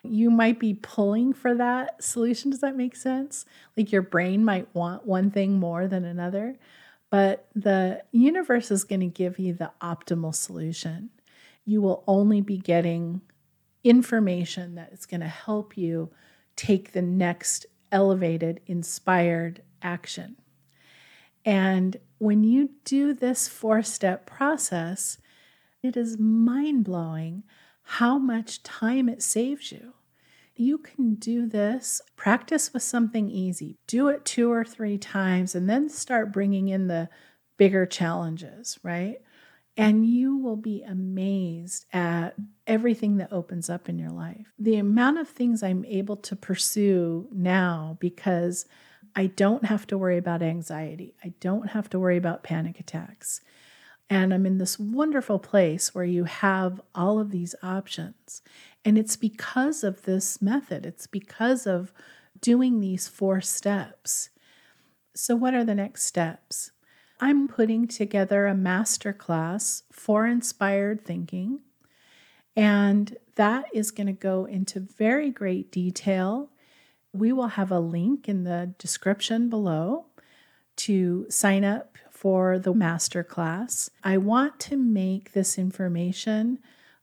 You 0.02 0.30
might 0.30 0.58
be 0.58 0.74
pulling 0.74 1.32
for 1.32 1.54
that 1.54 2.02
solution. 2.02 2.50
Does 2.50 2.60
that 2.60 2.76
make 2.76 2.96
sense? 2.96 3.44
Like 3.76 3.92
your 3.92 4.02
brain 4.02 4.44
might 4.44 4.74
want 4.74 5.06
one 5.06 5.30
thing 5.30 5.58
more 5.58 5.86
than 5.86 6.04
another, 6.04 6.56
but 7.10 7.48
the 7.54 8.02
universe 8.12 8.70
is 8.70 8.84
going 8.84 9.00
to 9.00 9.06
give 9.06 9.38
you 9.38 9.52
the 9.52 9.72
optimal 9.82 10.34
solution. 10.34 11.10
You 11.64 11.82
will 11.82 12.02
only 12.06 12.40
be 12.40 12.56
getting 12.58 13.20
information 13.84 14.74
that 14.74 14.92
is 14.92 15.06
going 15.06 15.20
to 15.20 15.28
help 15.28 15.76
you 15.76 16.10
take 16.56 16.92
the 16.92 17.02
next 17.02 17.66
elevated, 17.92 18.60
inspired 18.66 19.62
action. 19.82 20.36
And 21.44 21.96
when 22.18 22.44
you 22.44 22.70
do 22.84 23.14
this 23.14 23.48
four 23.48 23.82
step 23.82 24.26
process, 24.26 25.18
it 25.82 25.96
is 25.96 26.18
mind 26.18 26.84
blowing 26.84 27.44
how 27.82 28.18
much 28.18 28.62
time 28.62 29.08
it 29.08 29.22
saves 29.22 29.72
you. 29.72 29.94
You 30.54 30.76
can 30.76 31.14
do 31.14 31.46
this, 31.46 32.02
practice 32.16 32.74
with 32.74 32.82
something 32.82 33.30
easy, 33.30 33.78
do 33.86 34.08
it 34.08 34.26
two 34.26 34.52
or 34.52 34.64
three 34.64 34.98
times, 34.98 35.54
and 35.54 35.68
then 35.70 35.88
start 35.88 36.32
bringing 36.32 36.68
in 36.68 36.86
the 36.86 37.08
bigger 37.56 37.86
challenges, 37.86 38.78
right? 38.82 39.22
And 39.80 40.06
you 40.06 40.36
will 40.36 40.56
be 40.56 40.82
amazed 40.82 41.86
at 41.92 42.34
everything 42.66 43.16
that 43.16 43.32
opens 43.32 43.70
up 43.70 43.88
in 43.88 43.98
your 43.98 44.10
life. 44.10 44.52
The 44.58 44.76
amount 44.76 45.18
of 45.18 45.28
things 45.28 45.62
I'm 45.62 45.84
able 45.86 46.16
to 46.18 46.36
pursue 46.36 47.28
now 47.32 47.96
because 47.98 48.66
I 49.16 49.26
don't 49.26 49.64
have 49.64 49.86
to 49.88 49.98
worry 49.98 50.18
about 50.18 50.42
anxiety. 50.42 51.14
I 51.24 51.32
don't 51.40 51.70
have 51.70 51.88
to 51.90 51.98
worry 51.98 52.16
about 52.16 52.42
panic 52.42 52.78
attacks. 52.78 53.40
And 54.08 54.34
I'm 54.34 54.44
in 54.44 54.58
this 54.58 54.78
wonderful 54.78 55.38
place 55.38 55.94
where 55.94 56.04
you 56.04 56.24
have 56.24 56.80
all 56.94 57.18
of 57.18 57.30
these 57.30 57.54
options. 57.62 58.42
And 58.84 58.98
it's 58.98 59.16
because 59.16 59.84
of 59.84 60.02
this 60.02 60.42
method, 60.42 60.84
it's 60.84 61.06
because 61.06 61.66
of 61.66 61.92
doing 62.40 62.80
these 62.80 63.08
four 63.08 63.40
steps. 63.40 64.30
So, 65.14 65.36
what 65.36 65.54
are 65.54 65.64
the 65.64 65.74
next 65.74 66.04
steps? 66.04 66.72
I'm 67.20 67.48
putting 67.48 67.86
together 67.86 68.46
a 68.46 68.54
master 68.54 69.12
class 69.12 69.82
for 69.92 70.26
inspired 70.26 71.04
thinking. 71.04 71.60
And 72.56 73.16
that 73.34 73.66
is 73.72 73.90
going 73.90 74.06
to 74.06 74.12
go 74.12 74.46
into 74.46 74.80
very 74.80 75.30
great 75.30 75.70
detail. 75.70 76.50
We 77.12 77.32
will 77.32 77.48
have 77.48 77.70
a 77.70 77.78
link 77.78 78.28
in 78.28 78.44
the 78.44 78.74
description 78.78 79.50
below 79.50 80.06
to 80.76 81.26
sign 81.28 81.64
up 81.64 81.98
for 82.10 82.58
the 82.58 82.74
master 82.74 83.22
class. 83.22 83.90
I 84.02 84.16
want 84.16 84.58
to 84.60 84.76
make 84.76 85.32
this 85.32 85.58
information 85.58 86.58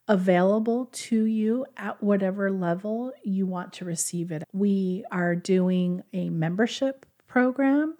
available 0.07 0.89
to 0.91 1.25
you 1.25 1.65
at 1.75 2.01
whatever 2.01 2.51
level 2.51 3.11
you 3.23 3.45
want 3.45 3.73
to 3.73 3.85
receive 3.85 4.31
it. 4.31 4.43
We 4.53 5.03
are 5.11 5.35
doing 5.35 6.03
a 6.13 6.29
membership 6.29 7.05
program 7.27 7.97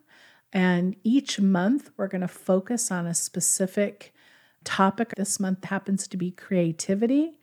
and 0.53 0.95
each 1.03 1.39
month, 1.39 1.91
we're 1.97 2.07
going 2.07 2.21
to 2.21 2.27
focus 2.27 2.91
on 2.91 3.05
a 3.05 3.13
specific 3.13 4.13
topic. 4.63 5.13
This 5.15 5.39
month 5.39 5.65
happens 5.65 6.07
to 6.07 6.17
be 6.17 6.31
creativity. 6.31 7.39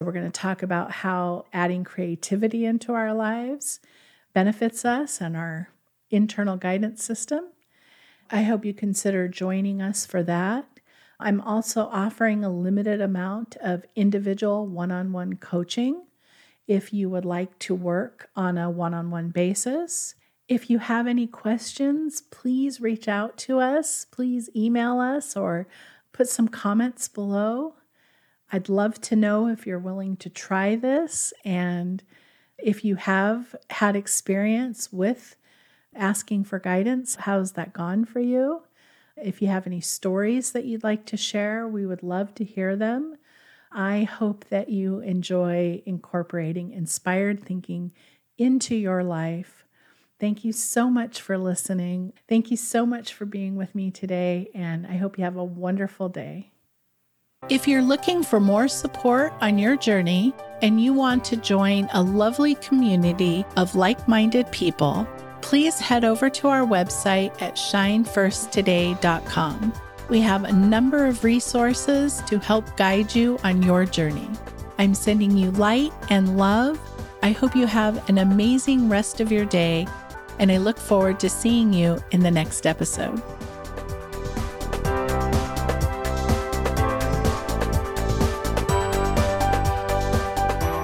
We're 0.00 0.12
going 0.12 0.30
to 0.30 0.40
talk 0.40 0.62
about 0.62 0.90
how 0.90 1.46
adding 1.52 1.84
creativity 1.84 2.64
into 2.64 2.92
our 2.92 3.14
lives 3.14 3.80
benefits 4.34 4.84
us 4.84 5.20
and 5.20 5.36
our 5.36 5.70
internal 6.10 6.56
guidance 6.56 7.02
system. 7.02 7.44
I 8.30 8.42
hope 8.42 8.64
you 8.64 8.74
consider 8.74 9.28
joining 9.28 9.80
us 9.80 10.04
for 10.04 10.22
that. 10.24 10.66
I'm 11.18 11.40
also 11.40 11.86
offering 11.86 12.44
a 12.44 12.50
limited 12.50 13.00
amount 13.00 13.56
of 13.62 13.86
individual 13.94 14.66
one 14.66 14.92
on 14.92 15.12
one 15.12 15.36
coaching 15.36 16.04
if 16.66 16.92
you 16.92 17.08
would 17.08 17.24
like 17.24 17.58
to 17.60 17.74
work 17.74 18.28
on 18.36 18.58
a 18.58 18.68
one 18.68 18.92
on 18.92 19.10
one 19.10 19.30
basis. 19.30 20.14
If 20.48 20.70
you 20.70 20.78
have 20.78 21.08
any 21.08 21.26
questions, 21.26 22.20
please 22.20 22.80
reach 22.80 23.08
out 23.08 23.36
to 23.38 23.58
us. 23.58 24.04
Please 24.04 24.48
email 24.54 25.00
us 25.00 25.36
or 25.36 25.66
put 26.12 26.28
some 26.28 26.46
comments 26.46 27.08
below. 27.08 27.74
I'd 28.52 28.68
love 28.68 29.00
to 29.02 29.16
know 29.16 29.48
if 29.48 29.66
you're 29.66 29.78
willing 29.80 30.16
to 30.18 30.30
try 30.30 30.76
this 30.76 31.32
and 31.44 32.02
if 32.58 32.84
you 32.84 32.94
have 32.94 33.56
had 33.70 33.96
experience 33.96 34.92
with 34.92 35.36
asking 35.96 36.44
for 36.44 36.60
guidance, 36.60 37.16
how's 37.16 37.52
that 37.52 37.72
gone 37.72 38.04
for 38.04 38.20
you? 38.20 38.62
If 39.16 39.42
you 39.42 39.48
have 39.48 39.66
any 39.66 39.80
stories 39.80 40.52
that 40.52 40.64
you'd 40.64 40.84
like 40.84 41.06
to 41.06 41.16
share, 41.16 41.66
we 41.66 41.86
would 41.86 42.04
love 42.04 42.34
to 42.36 42.44
hear 42.44 42.76
them. 42.76 43.16
I 43.72 44.04
hope 44.04 44.44
that 44.50 44.68
you 44.68 45.00
enjoy 45.00 45.82
incorporating 45.84 46.72
inspired 46.72 47.42
thinking 47.44 47.92
into 48.38 48.76
your 48.76 49.02
life 49.02 49.65
Thank 50.18 50.44
you 50.44 50.52
so 50.52 50.88
much 50.88 51.20
for 51.20 51.36
listening. 51.36 52.14
Thank 52.26 52.50
you 52.50 52.56
so 52.56 52.86
much 52.86 53.12
for 53.12 53.26
being 53.26 53.54
with 53.54 53.74
me 53.74 53.90
today, 53.90 54.48
and 54.54 54.86
I 54.86 54.96
hope 54.96 55.18
you 55.18 55.24
have 55.24 55.36
a 55.36 55.44
wonderful 55.44 56.08
day. 56.08 56.52
If 57.50 57.68
you're 57.68 57.82
looking 57.82 58.24
for 58.24 58.40
more 58.40 58.66
support 58.66 59.34
on 59.42 59.58
your 59.58 59.76
journey 59.76 60.32
and 60.62 60.82
you 60.82 60.94
want 60.94 61.22
to 61.26 61.36
join 61.36 61.90
a 61.92 62.02
lovely 62.02 62.54
community 62.56 63.44
of 63.56 63.76
like 63.76 64.08
minded 64.08 64.50
people, 64.52 65.06
please 65.42 65.78
head 65.78 66.02
over 66.02 66.30
to 66.30 66.48
our 66.48 66.66
website 66.66 67.30
at 67.42 67.56
shinefirsttoday.com. 67.56 69.72
We 70.08 70.20
have 70.20 70.44
a 70.44 70.52
number 70.52 71.04
of 71.06 71.24
resources 71.24 72.22
to 72.26 72.38
help 72.38 72.74
guide 72.76 73.14
you 73.14 73.38
on 73.44 73.62
your 73.62 73.84
journey. 73.84 74.30
I'm 74.78 74.94
sending 74.94 75.36
you 75.36 75.50
light 75.52 75.92
and 76.08 76.38
love. 76.38 76.80
I 77.22 77.32
hope 77.32 77.54
you 77.54 77.66
have 77.66 78.08
an 78.08 78.16
amazing 78.18 78.88
rest 78.88 79.20
of 79.20 79.30
your 79.30 79.44
day 79.44 79.86
and 80.38 80.50
I 80.50 80.58
look 80.58 80.78
forward 80.78 81.20
to 81.20 81.28
seeing 81.28 81.72
you 81.72 82.02
in 82.10 82.20
the 82.20 82.30
next 82.30 82.66
episode. 82.66 83.22